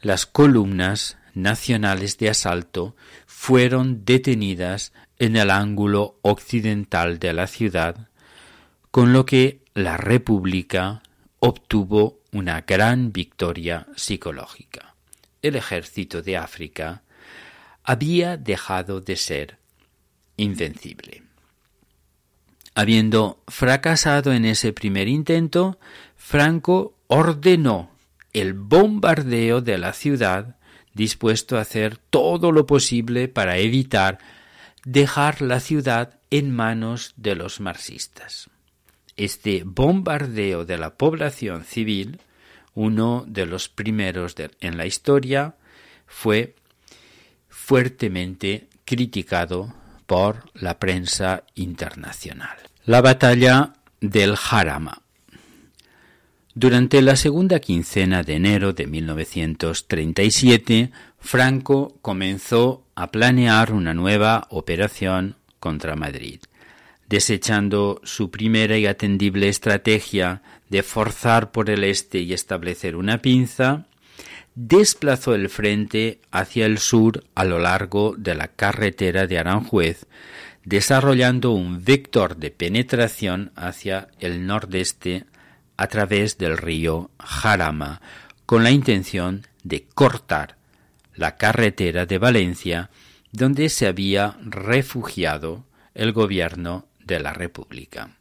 las 0.00 0.26
columnas 0.26 1.18
nacionales 1.34 2.18
de 2.18 2.30
asalto 2.30 2.96
fueron 3.26 4.04
detenidas 4.04 4.92
en 5.18 5.36
el 5.36 5.50
ángulo 5.50 6.18
occidental 6.22 7.18
de 7.18 7.32
la 7.32 7.46
ciudad, 7.46 8.08
con 8.90 9.12
lo 9.12 9.26
que 9.26 9.60
la 9.74 9.96
República 9.96 11.02
obtuvo 11.40 12.20
una 12.32 12.62
gran 12.62 13.12
victoria 13.12 13.86
psicológica. 13.96 14.94
El 15.42 15.56
ejército 15.56 16.22
de 16.22 16.36
África 16.36 17.02
había 17.84 18.36
dejado 18.36 19.00
de 19.00 19.16
ser 19.16 19.58
invencible. 20.36 21.27
Habiendo 22.78 23.42
fracasado 23.48 24.32
en 24.32 24.44
ese 24.44 24.72
primer 24.72 25.08
intento, 25.08 25.80
Franco 26.14 26.94
ordenó 27.08 27.90
el 28.32 28.52
bombardeo 28.52 29.60
de 29.60 29.78
la 29.78 29.92
ciudad, 29.92 30.54
dispuesto 30.94 31.58
a 31.58 31.62
hacer 31.62 31.96
todo 31.96 32.52
lo 32.52 32.66
posible 32.66 33.26
para 33.26 33.58
evitar 33.58 34.18
dejar 34.84 35.42
la 35.42 35.58
ciudad 35.58 36.20
en 36.30 36.54
manos 36.54 37.14
de 37.16 37.34
los 37.34 37.58
marxistas. 37.58 38.48
este 39.16 39.64
bombardeo 39.64 40.64
de 40.64 40.78
la 40.78 40.94
población 40.94 41.64
civil, 41.64 42.20
uno 42.74 43.24
de 43.26 43.46
los 43.46 43.68
primeros 43.68 44.36
en 44.60 44.76
la 44.76 44.86
historia, 44.86 45.56
fue 46.06 46.54
fuertemente 47.48 48.68
criticado 48.84 49.74
por 50.08 50.50
la 50.54 50.78
prensa 50.78 51.44
internacional. 51.54 52.56
La 52.86 53.02
batalla 53.02 53.74
del 54.00 54.36
Jarama. 54.36 55.02
Durante 56.54 57.02
la 57.02 57.14
segunda 57.14 57.60
quincena 57.60 58.22
de 58.22 58.36
enero 58.36 58.72
de 58.72 58.86
1937, 58.86 60.90
Franco 61.20 61.98
comenzó 62.00 62.86
a 62.94 63.10
planear 63.10 63.74
una 63.74 63.92
nueva 63.92 64.46
operación 64.48 65.36
contra 65.60 65.94
Madrid, 65.94 66.40
desechando 67.06 68.00
su 68.02 68.30
primera 68.30 68.78
y 68.78 68.86
atendible 68.86 69.50
estrategia 69.50 70.40
de 70.70 70.82
forzar 70.82 71.52
por 71.52 71.68
el 71.68 71.84
este 71.84 72.20
y 72.20 72.32
establecer 72.32 72.96
una 72.96 73.18
pinza, 73.18 73.87
desplazó 74.60 75.36
el 75.36 75.50
frente 75.50 76.20
hacia 76.32 76.66
el 76.66 76.78
sur 76.78 77.22
a 77.36 77.44
lo 77.44 77.60
largo 77.60 78.16
de 78.18 78.34
la 78.34 78.48
carretera 78.48 79.28
de 79.28 79.38
Aranjuez, 79.38 80.06
desarrollando 80.64 81.52
un 81.52 81.84
vector 81.84 82.36
de 82.36 82.50
penetración 82.50 83.52
hacia 83.54 84.08
el 84.18 84.48
nordeste 84.48 85.26
a 85.76 85.86
través 85.86 86.38
del 86.38 86.58
río 86.58 87.12
Jarama, 87.20 88.02
con 88.46 88.64
la 88.64 88.72
intención 88.72 89.46
de 89.62 89.86
cortar 89.94 90.56
la 91.14 91.36
carretera 91.36 92.04
de 92.04 92.18
Valencia, 92.18 92.90
donde 93.30 93.68
se 93.68 93.86
había 93.86 94.38
refugiado 94.40 95.66
el 95.94 96.10
gobierno 96.10 96.88
de 96.98 97.20
la 97.20 97.32
República. 97.32 98.16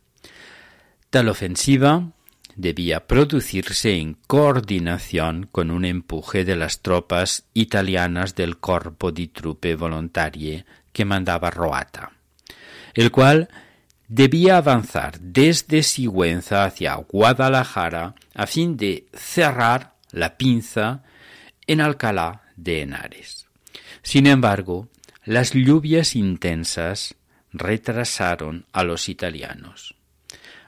Tal 1.10 1.30
ofensiva 1.30 2.12
debía 2.58 3.06
producirse 3.06 3.96
en 3.96 4.16
coordinación 4.26 5.48
con 5.52 5.70
un 5.72 5.86
empuje 5.86 6.44
de 6.44 6.56
las 6.56 6.82
tropas 6.82 7.46
italianas 7.54 8.36
del 8.36 8.58
Corpo 8.58 9.12
di 9.12 9.28
Truppe 9.28 9.76
Volontarie 9.76 10.66
que 10.92 11.06
mandaba 11.06 11.52
Roata, 11.52 12.12
el 12.96 13.12
cual 13.12 13.48
debía 14.08 14.58
avanzar 14.58 15.20
desde 15.20 15.84
Sigüenza 15.84 16.66
hacia 16.66 16.96
Guadalajara 16.96 18.16
a 18.34 18.48
fin 18.48 18.76
de 18.76 19.06
cerrar 19.14 19.94
la 20.12 20.36
pinza 20.36 21.04
en 21.68 21.80
Alcalá 21.80 22.42
de 22.56 22.82
Henares. 22.82 23.46
Sin 24.02 24.26
embargo, 24.26 24.88
las 25.26 25.52
lluvias 25.54 26.16
intensas 26.16 27.16
retrasaron 27.52 28.66
a 28.74 28.84
los 28.84 29.10
italianos. 29.10 29.94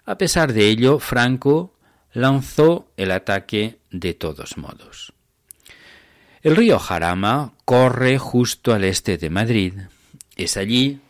A 0.05 0.17
pesar 0.17 0.53
de 0.53 0.67
ello, 0.67 0.99
Franco 0.99 1.78
lanzó 2.13 2.91
el 2.97 3.11
ataque 3.11 3.79
de 3.91 4.13
todos 4.13 4.57
modos. 4.57 5.13
El 6.41 6.55
río 6.55 6.79
Jarama 6.79 7.53
corre 7.65 8.17
justo 8.17 8.73
al 8.73 8.83
este 8.83 9.17
de 9.17 9.29
Madrid. 9.29 9.73
Es 10.35 10.55
allí 10.57 11.01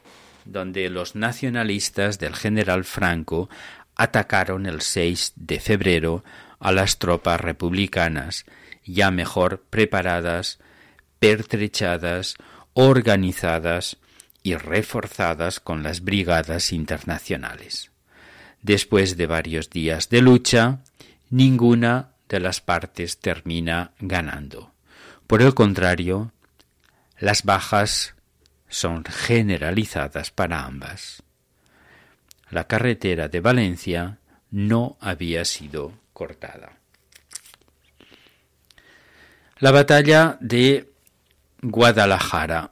donde 0.45 0.89
los 0.89 1.15
nacionalistas 1.15 2.17
del 2.17 2.35
general 2.35 2.83
Franco 2.83 3.49
atacaron 3.95 4.65
el 4.65 4.81
6 4.81 5.33
de 5.35 5.59
febrero 5.59 6.23
a 6.59 6.71
las 6.71 6.97
tropas 6.97 7.39
republicanas, 7.39 8.45
ya 8.85 9.11
mejor 9.11 9.63
preparadas, 9.69 10.59
pertrechadas, 11.19 12.35
organizadas 12.73 13.97
y 14.41 14.55
reforzadas 14.55 15.59
con 15.59 15.83
las 15.83 16.03
brigadas 16.03 16.71
internacionales. 16.71 17.91
Después 18.61 19.15
de 19.15 19.27
varios 19.27 19.69
días 19.69 20.09
de 20.09 20.21
lucha, 20.21 20.79
ninguna 21.29 22.11
de 22.27 22.39
las 22.39 22.61
partes 22.61 23.19
termina 23.19 23.91
ganando. 23.99 24.73
Por 25.27 25.41
el 25.41 25.53
contrario, 25.53 26.31
las 27.17 27.43
bajas 27.43 28.15
son 28.67 29.03
generalizadas 29.03 30.31
para 30.31 30.65
ambas. 30.65 31.23
La 32.49 32.65
carretera 32.65 33.27
de 33.27 33.41
Valencia 33.41 34.19
no 34.51 34.97
había 34.99 35.45
sido 35.45 35.93
cortada. 36.13 36.77
La 39.59 39.71
batalla 39.71 40.37
de 40.39 40.91
Guadalajara. 41.61 42.71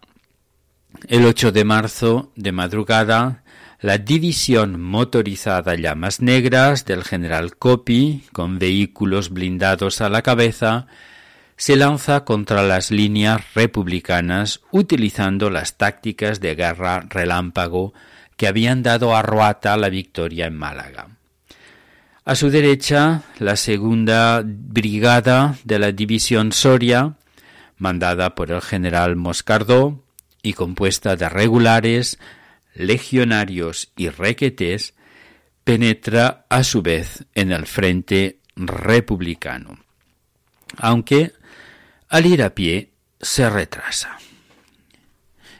El 1.07 1.25
8 1.25 1.51
de 1.51 1.65
marzo, 1.65 2.31
de 2.35 2.51
madrugada, 2.51 3.43
la 3.79 3.99
división 3.99 4.81
motorizada 4.81 5.75
Llamas 5.75 6.21
Negras 6.21 6.85
del 6.85 7.03
general 7.03 7.57
Copy, 7.57 8.23
con 8.33 8.57
vehículos 8.57 9.29
blindados 9.29 10.01
a 10.01 10.09
la 10.09 10.23
cabeza, 10.23 10.87
se 11.57 11.75
lanza 11.75 12.23
contra 12.23 12.63
las 12.63 12.89
líneas 12.91 13.53
republicanas 13.53 14.61
utilizando 14.71 15.49
las 15.49 15.77
tácticas 15.77 16.39
de 16.39 16.55
guerra 16.55 17.01
relámpago 17.07 17.93
que 18.35 18.47
habían 18.47 18.83
dado 18.83 19.15
a 19.15 19.21
Roata 19.21 19.77
la 19.77 19.89
victoria 19.89 20.47
en 20.47 20.55
Málaga. 20.55 21.07
A 22.25 22.35
su 22.35 22.49
derecha, 22.49 23.23
la 23.39 23.55
segunda 23.55 24.43
brigada 24.43 25.55
de 25.63 25.79
la 25.79 25.91
división 25.91 26.51
Soria, 26.51 27.15
mandada 27.77 28.35
por 28.35 28.51
el 28.51 28.61
general 28.61 29.15
Moscardó 29.15 30.03
y 30.43 30.53
compuesta 30.53 31.15
de 31.15 31.29
regulares, 31.29 32.19
legionarios 32.77 33.91
y 33.95 34.09
requetés, 34.09 34.93
penetra 35.63 36.45
a 36.49 36.63
su 36.63 36.81
vez 36.81 37.25
en 37.33 37.51
el 37.51 37.65
frente 37.65 38.39
republicano, 38.55 39.79
aunque 40.77 41.33
al 42.07 42.25
ir 42.25 42.43
a 42.43 42.55
pie 42.55 42.93
se 43.19 43.49
retrasa. 43.49 44.17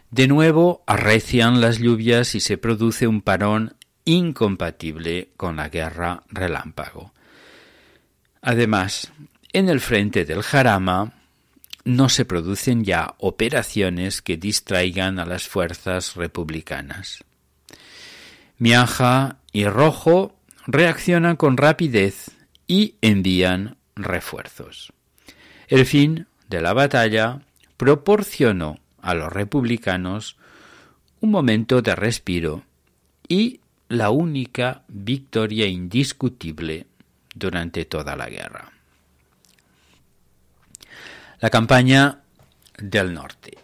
De 0.10 0.28
nuevo 0.28 0.84
arrecian 0.88 1.60
las 1.60 1.80
lluvias 1.80 2.36
y 2.36 2.40
se 2.40 2.58
produce 2.58 3.08
un 3.08 3.22
parón 3.22 3.76
incompatible 4.06 5.32
con 5.36 5.58
la 5.58 5.68
guerra 5.68 6.24
relámpago. 6.30 7.14
Además, 8.42 9.12
en 9.52 9.68
el 9.68 9.82
frente 9.82 10.24
del 10.24 10.44
Jarama 10.44 11.17
no 11.88 12.10
se 12.10 12.26
producen 12.26 12.84
ya 12.84 13.16
operaciones 13.18 14.22
que 14.22 14.36
distraigan 14.36 15.20
a 15.20 15.26
las 15.26 15.48
fuerzas 15.48 16.16
republicanas. 16.16 17.24
Miaja 18.58 19.38
y 19.54 19.66
Rojo 19.66 20.36
reaccionan 20.66 21.38
con 21.38 21.56
rapidez 21.56 22.32
y 22.68 22.96
envían 23.02 23.78
refuerzos. 23.96 24.92
El 25.70 25.86
fin 25.86 26.28
de 26.50 26.62
la 26.62 26.74
batalla 26.74 27.40
proporcionó 27.78 28.80
a 29.02 29.14
los 29.14 29.32
republicanos 29.32 30.36
un 31.22 31.32
momento 31.32 31.82
de 31.82 31.96
respiro 31.96 32.64
y 33.30 33.62
la 33.88 34.10
única 34.10 34.84
victoria 34.90 35.68
indiscutible 35.68 36.86
durante 37.34 37.86
toda 37.86 38.18
la 38.18 38.28
guerra 38.28 38.77
la 41.40 41.50
campaña 41.50 42.22
del 42.78 43.14
norte. 43.14 43.58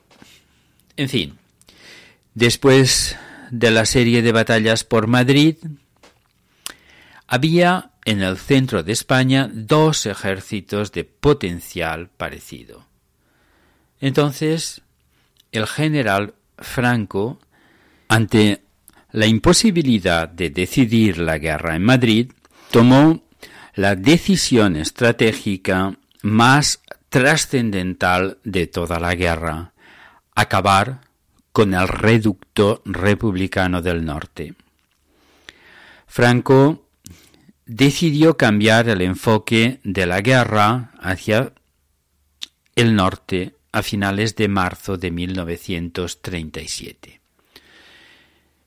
En 0.98 1.10
fin, 1.10 1.38
después 2.34 3.18
de 3.52 3.72
la 3.72 3.86
serie 3.86 4.22
de 4.22 4.32
batallas 4.32 4.84
por 4.84 5.08
Madrid, 5.08 5.58
había 7.28 7.92
en 8.06 8.22
el 8.22 8.38
centro 8.38 8.84
de 8.84 8.92
España 8.92 9.50
dos 9.52 10.06
ejércitos 10.06 10.92
de 10.92 11.04
potencial 11.04 12.10
parecido. 12.10 12.86
Entonces, 14.00 14.82
el 15.52 15.68
general 15.68 16.34
Franco, 16.58 17.40
ante 18.08 18.64
la 19.12 19.28
imposibilidad 19.28 20.28
de 20.28 20.50
decidir 20.50 21.20
la 21.20 21.38
guerra 21.38 21.76
en 21.76 21.84
Madrid, 21.84 22.32
tomó 22.72 23.24
la 23.76 23.96
decisión 23.96 24.76
estratégica 24.76 25.98
más 26.22 26.82
trascendental 27.14 28.40
de 28.44 28.66
toda 28.66 29.00
la 29.00 29.14
guerra, 29.14 29.74
acabar 30.34 31.02
con 31.52 31.76
el 31.76 31.88
reducto 31.88 32.82
republicano 32.86 33.84
del 33.84 34.04
norte. 34.04 34.56
Franco 36.08 36.88
decidió 37.68 38.36
cambiar 38.36 38.90
el 38.90 39.02
enfoque 39.02 39.80
de 39.84 40.08
la 40.08 40.22
guerra 40.22 40.90
hacia 41.00 41.54
el 42.76 42.96
norte 42.96 43.54
a 43.72 43.84
finales 43.84 44.36
de 44.36 44.48
marzo 44.48 44.98
de 44.98 45.12
1937. 45.12 47.22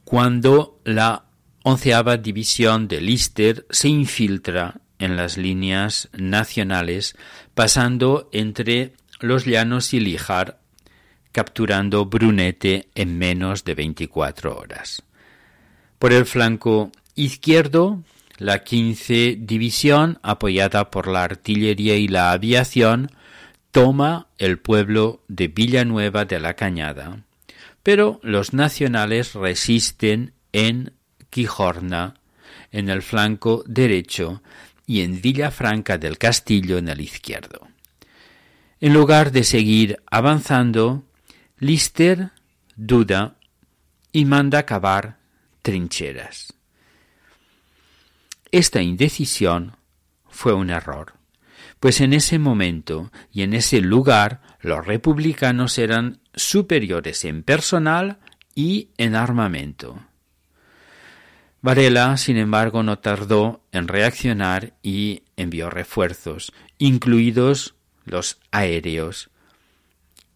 cuando 0.03 0.81
la 0.83 1.23
onceava 1.63 2.17
división 2.17 2.89
de 2.89 2.99
Lister 2.99 3.65
se 3.69 3.87
infiltra 3.87 4.81
en 4.99 5.15
las 5.15 5.37
líneas 5.37 6.09
nacionales, 6.11 7.15
pasando 7.53 8.27
entre 8.33 8.91
los 9.21 9.45
llanos 9.45 9.93
y 9.93 10.01
Lijar, 10.01 10.59
capturando 11.31 12.07
Brunete 12.07 12.89
en 12.95 13.17
menos 13.17 13.63
de 13.63 13.75
24 13.75 14.57
horas. 14.57 15.03
Por 15.99 16.11
el 16.11 16.25
flanco 16.25 16.91
izquierdo, 17.15 18.03
la 18.43 18.65
15 18.65 19.37
división, 19.39 20.19
apoyada 20.21 20.91
por 20.91 21.07
la 21.07 21.23
artillería 21.23 21.95
y 21.95 22.09
la 22.09 22.33
aviación, 22.33 23.09
toma 23.71 24.27
el 24.37 24.59
pueblo 24.59 25.23
de 25.29 25.47
Villanueva 25.47 26.25
de 26.25 26.41
la 26.41 26.53
Cañada, 26.55 27.23
pero 27.83 28.19
los 28.21 28.53
nacionales 28.53 29.33
resisten 29.33 30.33
en 30.51 30.91
Quijorna, 31.29 32.15
en 32.73 32.89
el 32.89 33.01
flanco 33.01 33.63
derecho, 33.65 34.43
y 34.85 35.01
en 35.01 35.21
Villafranca 35.21 35.97
del 35.97 36.17
Castillo 36.17 36.77
en 36.77 36.89
el 36.89 36.99
izquierdo. 36.99 37.69
En 38.81 38.93
lugar 38.93 39.31
de 39.31 39.45
seguir 39.45 40.03
avanzando, 40.11 41.05
Lister 41.59 42.31
duda 42.75 43.37
y 44.11 44.25
manda 44.25 44.65
cavar 44.65 45.17
trincheras. 45.61 46.53
Esta 48.53 48.81
indecisión 48.81 49.75
fue 50.29 50.53
un 50.53 50.69
error 50.69 51.13
pues 51.83 51.99
en 51.99 52.13
ese 52.13 52.39
momento 52.39 53.11
y 53.29 53.41
en 53.41 53.53
ese 53.53 53.81
lugar 53.81 54.39
los 54.61 54.87
republicanos 54.87 55.77
eran 55.77 56.21
superiores 56.33 57.25
en 57.25 57.43
personal 57.43 58.19
y 58.55 58.87
en 58.97 59.15
armamento. 59.15 59.99
Varela, 61.61 62.15
sin 62.15 62.37
embargo, 62.37 62.83
no 62.83 62.99
tardó 62.99 63.65
en 63.73 63.89
reaccionar 63.89 64.75
y 64.81 65.23
envió 65.35 65.69
refuerzos, 65.69 66.53
incluidos 66.77 67.75
los 68.05 68.39
aéreos, 68.51 69.29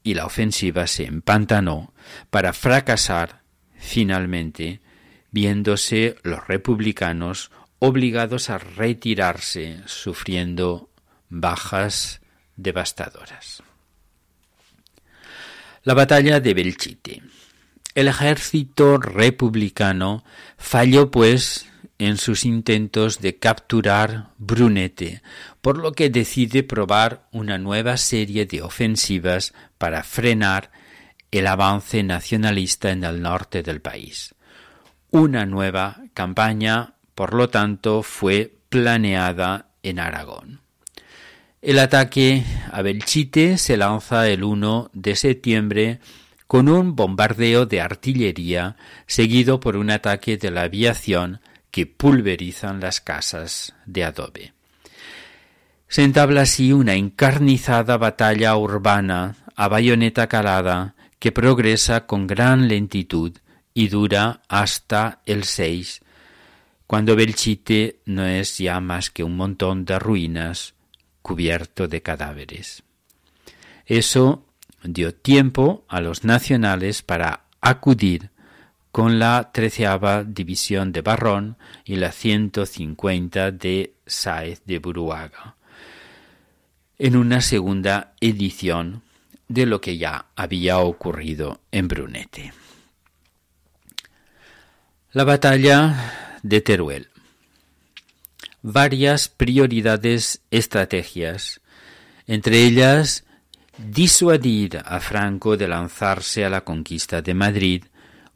y 0.03 0.15
la 0.15 0.25
ofensiva 0.25 0.85
se 0.87 1.05
empantanó 1.05 1.93
para 2.29 2.51
fracasar 2.51 3.43
finalmente, 3.77 4.81
viéndose 5.31 6.17
los 6.23 6.45
republicanos 6.45 7.51
obligados 7.79 8.49
a 8.49 8.57
retirarse, 8.57 9.81
sufriendo 9.85 10.89
bajas 11.29 12.21
devastadoras. 12.55 13.63
La 15.83 15.93
batalla 15.93 16.39
de 16.39 16.53
Belchite. 16.53 17.21
El 17.95 18.07
ejército 18.09 18.97
republicano 18.97 20.23
falló, 20.57 21.09
pues, 21.09 21.67
en 21.99 22.17
sus 22.17 22.45
intentos 22.45 23.21
de 23.21 23.37
capturar 23.37 24.29
Brunete, 24.37 25.21
por 25.61 25.77
lo 25.77 25.93
que 25.93 26.09
decide 26.09 26.63
probar 26.63 27.27
una 27.31 27.57
nueva 27.57 27.97
serie 27.97 28.45
de 28.45 28.61
ofensivas 28.61 29.53
para 29.77 30.03
frenar 30.03 30.71
el 31.31 31.47
avance 31.47 32.03
nacionalista 32.03 32.91
en 32.91 33.03
el 33.03 33.21
norte 33.21 33.63
del 33.63 33.81
país. 33.81 34.35
Una 35.09 35.45
nueva 35.45 36.01
campaña, 36.13 36.93
por 37.17 37.33
lo 37.33 37.49
tanto, 37.49 38.03
fue 38.03 38.53
planeada 38.69 39.71
en 39.81 39.97
Aragón. 39.97 40.61
El 41.63 41.79
ataque 41.79 42.43
a 42.71 42.83
Belchite 42.83 43.57
se 43.57 43.75
lanza 43.75 44.29
el 44.29 44.43
1 44.43 44.91
de 44.93 45.15
septiembre 45.15 45.99
con 46.45 46.69
un 46.69 46.95
bombardeo 46.95 47.65
de 47.65 47.81
artillería 47.81 48.75
seguido 49.07 49.59
por 49.59 49.77
un 49.77 49.89
ataque 49.89 50.37
de 50.37 50.51
la 50.51 50.61
aviación 50.61 51.41
que 51.71 51.87
pulverizan 51.87 52.81
las 52.81 53.01
casas 53.01 53.73
de 53.87 54.03
adobe. 54.03 54.53
Se 55.87 56.03
entabla 56.03 56.41
así 56.41 56.71
una 56.71 56.93
encarnizada 56.93 57.97
batalla 57.97 58.55
urbana 58.55 59.37
a 59.55 59.67
bayoneta 59.67 60.27
calada 60.27 60.93
que 61.17 61.31
progresa 61.31 62.05
con 62.05 62.27
gran 62.27 62.67
lentitud 62.67 63.35
y 63.73 63.87
dura 63.87 64.43
hasta 64.47 65.21
el 65.25 65.45
6, 65.45 66.01
cuando 66.87 67.17
Belchite 67.17 67.99
no 68.05 68.25
es 68.25 68.57
ya 68.57 68.79
más 68.79 69.11
que 69.11 69.23
un 69.23 69.35
montón 69.35 69.83
de 69.83 69.99
ruinas 69.99 70.73
cubierto 71.21 71.89
de 71.89 72.01
cadáveres. 72.01 72.83
Eso 73.85 74.45
dio 74.83 75.13
tiempo 75.13 75.85
a 75.89 75.99
los 75.99 76.23
nacionales 76.23 77.03
para 77.03 77.41
acudir 77.59 78.29
con 78.91 79.19
la 79.19 79.51
treceava 79.53 80.23
división 80.23 80.93
de 80.93 81.01
Barrón 81.01 81.57
y 81.83 81.97
la 81.97 82.11
150 82.13 83.51
de 83.51 83.93
Sáez 84.05 84.61
de 84.65 84.79
Buruaga, 84.79 85.55
en 86.97 87.17
una 87.17 87.41
segunda 87.41 88.13
edición 88.21 89.03
de 89.49 89.65
lo 89.65 89.81
que 89.81 89.97
ya 89.97 90.27
había 90.35 90.79
ocurrido 90.79 91.59
en 91.71 91.87
Brunete. 91.87 92.53
La 95.11 95.25
batalla 95.25 96.26
de 96.43 96.61
Teruel 96.61 97.09
varias 98.61 99.29
prioridades 99.29 100.41
estrategias, 100.51 101.61
entre 102.25 102.65
ellas 102.65 103.23
disuadir 103.77 104.81
a 104.83 104.99
Franco 104.99 105.55
de 105.55 105.67
lanzarse 105.67 106.43
a 106.43 106.49
la 106.49 106.61
conquista 106.61 107.21
de 107.21 107.33
Madrid, 107.33 107.85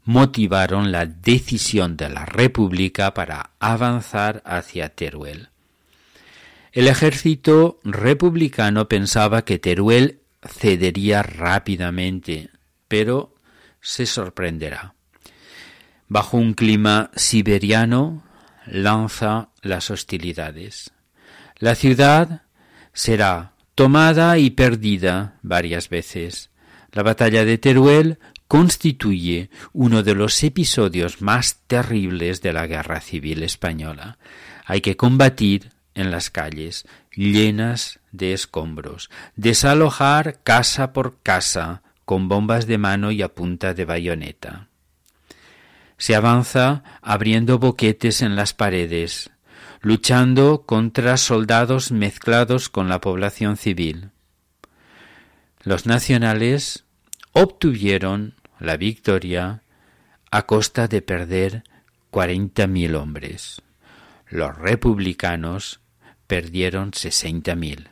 motivaron 0.04 0.90
la 0.90 1.06
decisión 1.06 1.96
de 1.96 2.08
la 2.08 2.24
República 2.24 3.12
para 3.12 3.50
avanzar 3.60 4.42
hacia 4.46 4.88
Teruel. 4.88 5.48
El 6.72 6.88
ejército 6.88 7.78
republicano 7.84 8.88
pensaba 8.88 9.44
que 9.44 9.58
Teruel 9.58 10.20
cedería 10.42 11.22
rápidamente, 11.22 12.48
pero 12.88 13.34
se 13.80 14.06
sorprenderá. 14.06 14.94
Bajo 16.12 16.36
un 16.36 16.52
clima 16.52 17.10
siberiano, 17.16 18.22
lanza 18.66 19.48
las 19.62 19.90
hostilidades. 19.90 20.90
La 21.56 21.74
ciudad 21.74 22.42
será 22.92 23.54
tomada 23.74 24.36
y 24.36 24.50
perdida 24.50 25.38
varias 25.40 25.88
veces. 25.88 26.50
La 26.92 27.02
batalla 27.02 27.46
de 27.46 27.56
Teruel 27.56 28.18
constituye 28.46 29.48
uno 29.72 30.02
de 30.02 30.14
los 30.14 30.42
episodios 30.42 31.22
más 31.22 31.60
terribles 31.66 32.42
de 32.42 32.52
la 32.52 32.66
guerra 32.66 33.00
civil 33.00 33.42
española. 33.42 34.18
Hay 34.66 34.82
que 34.82 34.98
combatir 34.98 35.70
en 35.94 36.10
las 36.10 36.28
calles 36.28 36.84
llenas 37.16 38.00
de 38.10 38.34
escombros, 38.34 39.08
desalojar 39.36 40.42
casa 40.42 40.92
por 40.92 41.22
casa 41.22 41.80
con 42.04 42.28
bombas 42.28 42.66
de 42.66 42.76
mano 42.76 43.12
y 43.12 43.22
a 43.22 43.28
punta 43.28 43.72
de 43.72 43.86
bayoneta. 43.86 44.68
Se 46.02 46.16
avanza 46.16 46.82
abriendo 47.00 47.60
boquetes 47.60 48.22
en 48.22 48.34
las 48.34 48.54
paredes, 48.54 49.30
luchando 49.82 50.62
contra 50.66 51.16
soldados 51.16 51.92
mezclados 51.92 52.68
con 52.68 52.88
la 52.88 53.00
población 53.00 53.56
civil. 53.56 54.10
Los 55.62 55.86
nacionales 55.86 56.82
obtuvieron 57.30 58.34
la 58.58 58.76
victoria 58.76 59.62
a 60.32 60.42
costa 60.44 60.88
de 60.88 61.02
perder 61.02 61.62
40.000 62.10 62.96
hombres. 62.96 63.62
Los 64.28 64.58
republicanos 64.58 65.78
perdieron 66.26 66.90
60.000. 66.90 67.90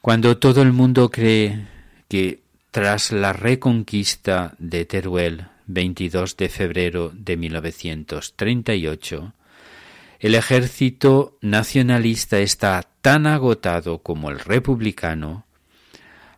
Cuando 0.00 0.38
todo 0.38 0.62
el 0.62 0.72
mundo 0.72 1.10
cree 1.10 1.66
que 2.06 2.44
tras 2.70 3.10
la 3.10 3.32
reconquista 3.32 4.54
de 4.60 4.84
Teruel, 4.84 5.48
22 5.68 6.36
de 6.36 6.48
febrero 6.48 7.12
de 7.14 7.36
1938, 7.36 9.32
el 10.18 10.34
ejército 10.34 11.38
nacionalista 11.40 12.40
está 12.40 12.82
tan 13.02 13.26
agotado 13.26 13.98
como 13.98 14.30
el 14.30 14.40
republicano, 14.40 15.46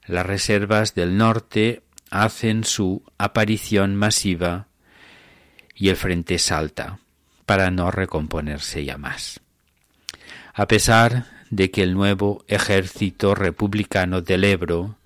las 0.07 0.27
reservas 0.27 0.95
del 0.95 1.17
norte 1.17 1.83
hacen 2.11 2.65
su 2.65 3.03
aparición 3.17 3.97
masiva 3.97 4.67
y 5.75 5.89
el 5.89 5.97
frente 5.97 6.39
salta 6.39 6.99
para 7.47 7.71
no 7.71 7.91
recomponerse 7.91 8.85
ya 8.85 8.99
más. 8.99 9.41
A 10.53 10.67
pesar 10.67 11.27
de 11.51 11.71
que 11.71 11.83
el 11.83 11.95
nuevo 11.95 12.45
ejército 12.49 13.35
republicano 13.35 14.21
del 14.21 14.45
Ebro, 14.45 14.97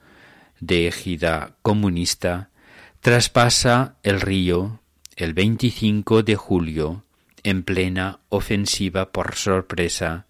de 0.61 0.89
égida 0.89 1.57
comunista, 1.63 2.49
traspasa 3.05 3.97
el 4.03 4.19
río 4.19 4.81
el 5.17 5.35
25 5.35 6.23
de 6.23 6.37
julio 6.37 7.05
en 7.43 7.63
plena 7.63 8.21
ofensiva 8.31 9.13
por 9.13 9.35
sorpresa 9.35 10.25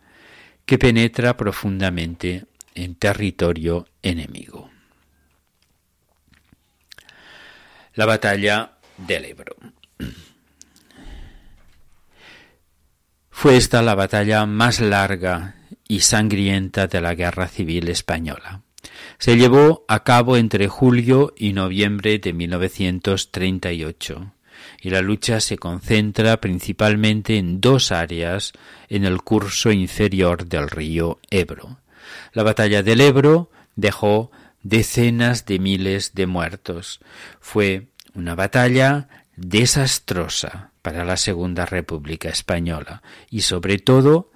que 0.67 0.77
penetra 0.77 1.37
profundamente 1.37 2.47
en 2.75 2.97
territorio 2.97 3.87
enemigo. 4.03 4.73
La 7.95 8.07
batalla 8.07 8.73
del 8.97 9.27
Ebro. 9.27 9.55
Fue 13.31 13.57
esta 13.57 13.83
la 13.83 13.95
batalla 13.95 14.47
más 14.47 14.81
larga 14.81 15.55
y 15.87 16.01
sangrienta 16.01 16.89
de 16.89 17.01
la 17.01 17.15
Guerra 17.15 17.47
Civil 17.47 17.89
Española. 17.89 18.63
Se 19.19 19.37
llevó 19.37 19.85
a 19.89 20.05
cabo 20.05 20.37
entre 20.37 20.69
julio 20.69 21.33
y 21.37 21.53
noviembre 21.53 22.19
de 22.19 22.33
1938 22.33 24.33
y 24.81 24.91
la 24.91 25.03
lucha 25.03 25.41
se 25.41 25.57
concentra 25.57 26.41
principalmente 26.41 27.39
en 27.39 27.61
dos 27.61 27.93
áreas 27.93 28.53
en 28.89 29.05
el 29.05 29.23
curso 29.23 29.73
inferior 29.73 30.47
del 30.47 30.69
río 30.69 31.19
Ebro. 31.31 31.79
La 32.33 32.43
batalla 32.43 32.83
del 32.83 33.01
Ebro 33.01 33.51
dejó 33.77 34.31
decenas 34.63 35.47
de 35.47 35.59
miles 35.59 36.15
de 36.15 36.27
muertos. 36.27 37.01
Fue 37.41 37.89
una 38.15 38.35
batalla 38.35 39.09
desastrosa 39.37 40.71
para 40.83 41.05
la 41.05 41.17
Segunda 41.17 41.67
República 41.67 42.29
Española 42.29 43.03
y 43.31 43.43
sobre 43.43 43.79
todo 43.79 44.31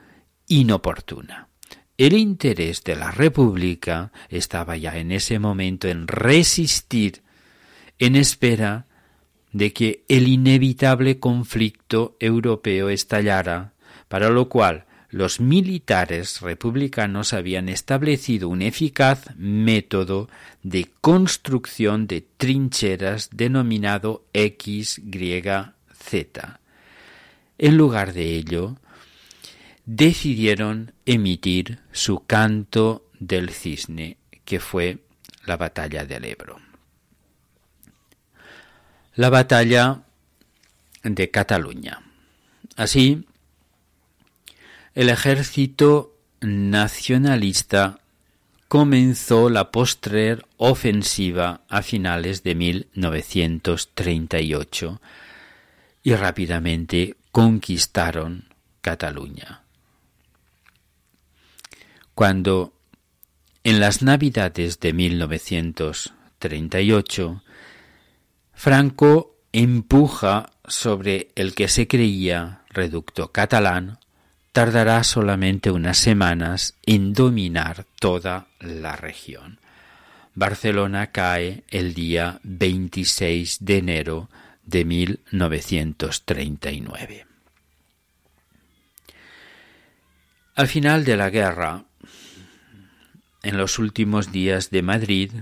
inoportuna. 0.46 1.47
El 1.98 2.12
interés 2.12 2.84
de 2.84 2.94
la 2.94 3.10
República 3.10 4.12
estaba 4.28 4.76
ya 4.76 4.96
en 4.98 5.10
ese 5.10 5.40
momento 5.40 5.88
en 5.88 6.06
resistir 6.06 7.22
en 7.98 8.14
espera 8.14 8.86
de 9.52 9.72
que 9.72 10.04
el 10.06 10.28
inevitable 10.28 11.18
conflicto 11.18 12.16
europeo 12.20 12.88
estallara, 12.88 13.72
para 14.06 14.30
lo 14.30 14.48
cual 14.48 14.86
los 15.10 15.40
militares 15.40 16.40
republicanos 16.40 17.32
habían 17.32 17.68
establecido 17.68 18.48
un 18.48 18.62
eficaz 18.62 19.34
método 19.36 20.28
de 20.62 20.88
construcción 21.00 22.06
de 22.06 22.20
trincheras 22.20 23.30
denominado 23.32 24.24
XYZ. 24.34 25.72
En 27.58 27.76
lugar 27.76 28.12
de 28.12 28.36
ello, 28.36 28.76
decidieron 29.88 30.92
emitir 31.06 31.80
su 31.92 32.26
canto 32.26 33.06
del 33.18 33.48
cisne, 33.48 34.18
que 34.44 34.60
fue 34.60 34.98
la 35.46 35.56
batalla 35.56 36.04
del 36.04 36.26
Ebro. 36.26 36.60
La 39.14 39.30
batalla 39.30 40.02
de 41.02 41.30
Cataluña. 41.30 42.02
Así, 42.76 43.24
el 44.94 45.08
ejército 45.08 46.14
nacionalista 46.42 48.00
comenzó 48.68 49.48
la 49.48 49.70
postrer 49.70 50.44
ofensiva 50.58 51.62
a 51.70 51.80
finales 51.80 52.42
de 52.42 52.54
1938 52.54 55.00
y 56.02 56.14
rápidamente 56.14 57.16
conquistaron 57.32 58.44
Cataluña. 58.82 59.62
Cuando 62.18 62.74
en 63.62 63.78
las 63.78 64.02
Navidades 64.02 64.80
de 64.80 64.92
1938 64.92 67.44
Franco 68.52 69.36
empuja 69.52 70.50
sobre 70.66 71.28
el 71.36 71.54
que 71.54 71.68
se 71.68 71.86
creía 71.86 72.62
reducto 72.70 73.30
catalán 73.30 74.00
tardará 74.50 75.04
solamente 75.04 75.70
unas 75.70 75.98
semanas 75.98 76.74
en 76.86 77.12
dominar 77.12 77.86
toda 78.00 78.48
la 78.58 78.96
región. 78.96 79.60
Barcelona 80.34 81.12
cae 81.12 81.62
el 81.68 81.94
día 81.94 82.40
26 82.42 83.58
de 83.60 83.78
enero 83.78 84.28
de 84.64 84.84
1939. 84.84 87.26
Al 90.56 90.66
final 90.66 91.04
de 91.04 91.16
la 91.16 91.30
guerra, 91.30 91.84
en 93.42 93.56
los 93.56 93.78
últimos 93.78 94.32
días 94.32 94.70
de 94.70 94.82
Madrid, 94.82 95.32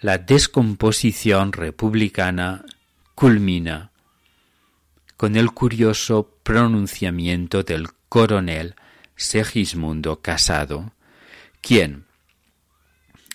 la 0.00 0.18
descomposición 0.18 1.52
republicana 1.52 2.64
culmina 3.14 3.90
con 5.16 5.36
el 5.36 5.50
curioso 5.50 6.30
pronunciamiento 6.44 7.64
del 7.64 7.88
coronel 8.08 8.76
Segismundo 9.16 10.20
Casado, 10.22 10.92
quien, 11.60 12.04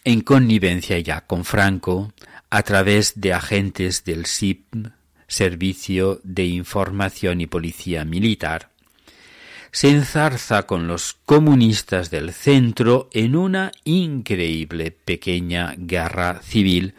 en 0.06 0.22
connivencia 0.22 0.98
ya 1.00 1.22
con 1.22 1.44
Franco, 1.44 2.14
a 2.50 2.64
través 2.64 3.20
de 3.20 3.34
agentes 3.34 4.06
del 4.06 4.26
SIP, 4.26 4.74
Servicio 5.28 6.22
de 6.24 6.46
Información 6.46 7.42
y 7.42 7.48
Policía 7.48 8.06
Militar, 8.06 8.70
se 9.74 9.90
enzarza 9.90 10.68
con 10.68 10.88
los 10.88 11.18
comunistas 11.26 12.12
del 12.12 12.32
centro 12.32 13.10
en 13.12 13.36
una 13.36 13.72
increíble 13.86 14.92
pequeña 14.92 15.74
guerra 15.76 16.42
civil, 16.44 16.94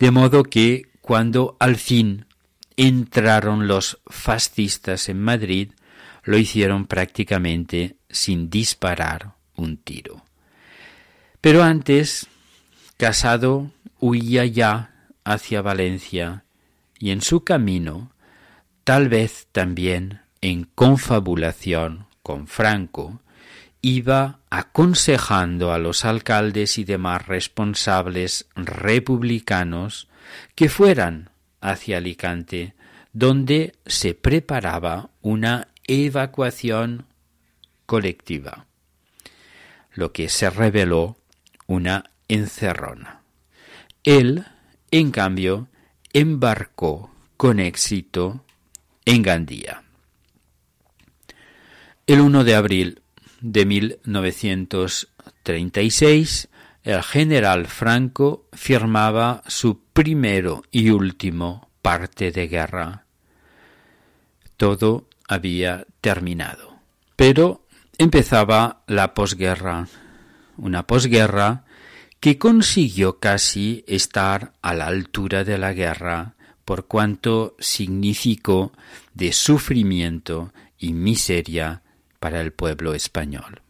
de 0.00 0.10
modo 0.10 0.42
que 0.42 0.88
cuando 1.00 1.56
al 1.60 1.76
fin 1.76 2.26
entraron 2.76 3.68
los 3.68 4.00
fascistas 4.08 5.08
en 5.08 5.20
Madrid, 5.22 5.70
lo 6.24 6.36
hicieron 6.36 6.86
prácticamente 6.88 7.94
sin 8.10 8.50
disparar 8.50 9.34
un 9.54 9.76
tiro. 9.76 10.24
Pero 11.40 11.62
antes, 11.62 12.26
Casado 12.96 13.70
huía 14.00 14.44
ya 14.46 14.90
hacia 15.22 15.62
Valencia 15.62 16.42
y 16.98 17.12
en 17.12 17.20
su 17.20 17.44
camino, 17.44 18.10
tal 18.82 19.08
vez 19.08 19.46
también 19.52 20.22
en 20.40 20.64
confabulación 20.74 22.05
con 22.26 22.48
Franco, 22.48 23.20
iba 23.82 24.40
aconsejando 24.50 25.72
a 25.72 25.78
los 25.78 26.04
alcaldes 26.04 26.76
y 26.76 26.82
demás 26.82 27.24
responsables 27.28 28.48
republicanos 28.56 30.08
que 30.56 30.68
fueran 30.68 31.30
hacia 31.60 31.98
Alicante, 31.98 32.74
donde 33.12 33.76
se 33.86 34.14
preparaba 34.14 35.10
una 35.22 35.68
evacuación 35.86 37.06
colectiva, 37.86 38.66
lo 39.92 40.12
que 40.12 40.28
se 40.28 40.50
reveló 40.50 41.18
una 41.68 42.10
encerrona. 42.26 43.20
Él, 44.02 44.46
en 44.90 45.12
cambio, 45.12 45.68
embarcó 46.12 47.14
con 47.36 47.60
éxito 47.60 48.44
en 49.04 49.22
Gandía. 49.22 49.85
El 52.08 52.20
1 52.20 52.44
de 52.44 52.54
abril 52.54 53.02
de 53.40 53.66
1936, 53.66 56.48
el 56.84 57.02
general 57.02 57.66
Franco 57.66 58.46
firmaba 58.52 59.42
su 59.48 59.80
primero 59.92 60.62
y 60.70 60.90
último 60.90 61.68
parte 61.82 62.30
de 62.30 62.46
guerra. 62.46 63.06
Todo 64.56 65.08
había 65.26 65.84
terminado. 66.00 66.76
Pero 67.16 67.66
empezaba 67.98 68.84
la 68.86 69.12
posguerra, 69.12 69.88
una 70.58 70.86
posguerra 70.86 71.64
que 72.20 72.38
consiguió 72.38 73.18
casi 73.18 73.82
estar 73.88 74.52
a 74.62 74.74
la 74.74 74.86
altura 74.86 75.42
de 75.42 75.58
la 75.58 75.72
guerra 75.72 76.36
por 76.64 76.86
cuanto 76.86 77.56
significó 77.58 78.70
de 79.12 79.32
sufrimiento 79.32 80.52
y 80.78 80.92
miseria 80.92 81.82
para 82.18 82.40
el 82.40 82.52
pueblo 82.52 82.94
español. 82.94 83.62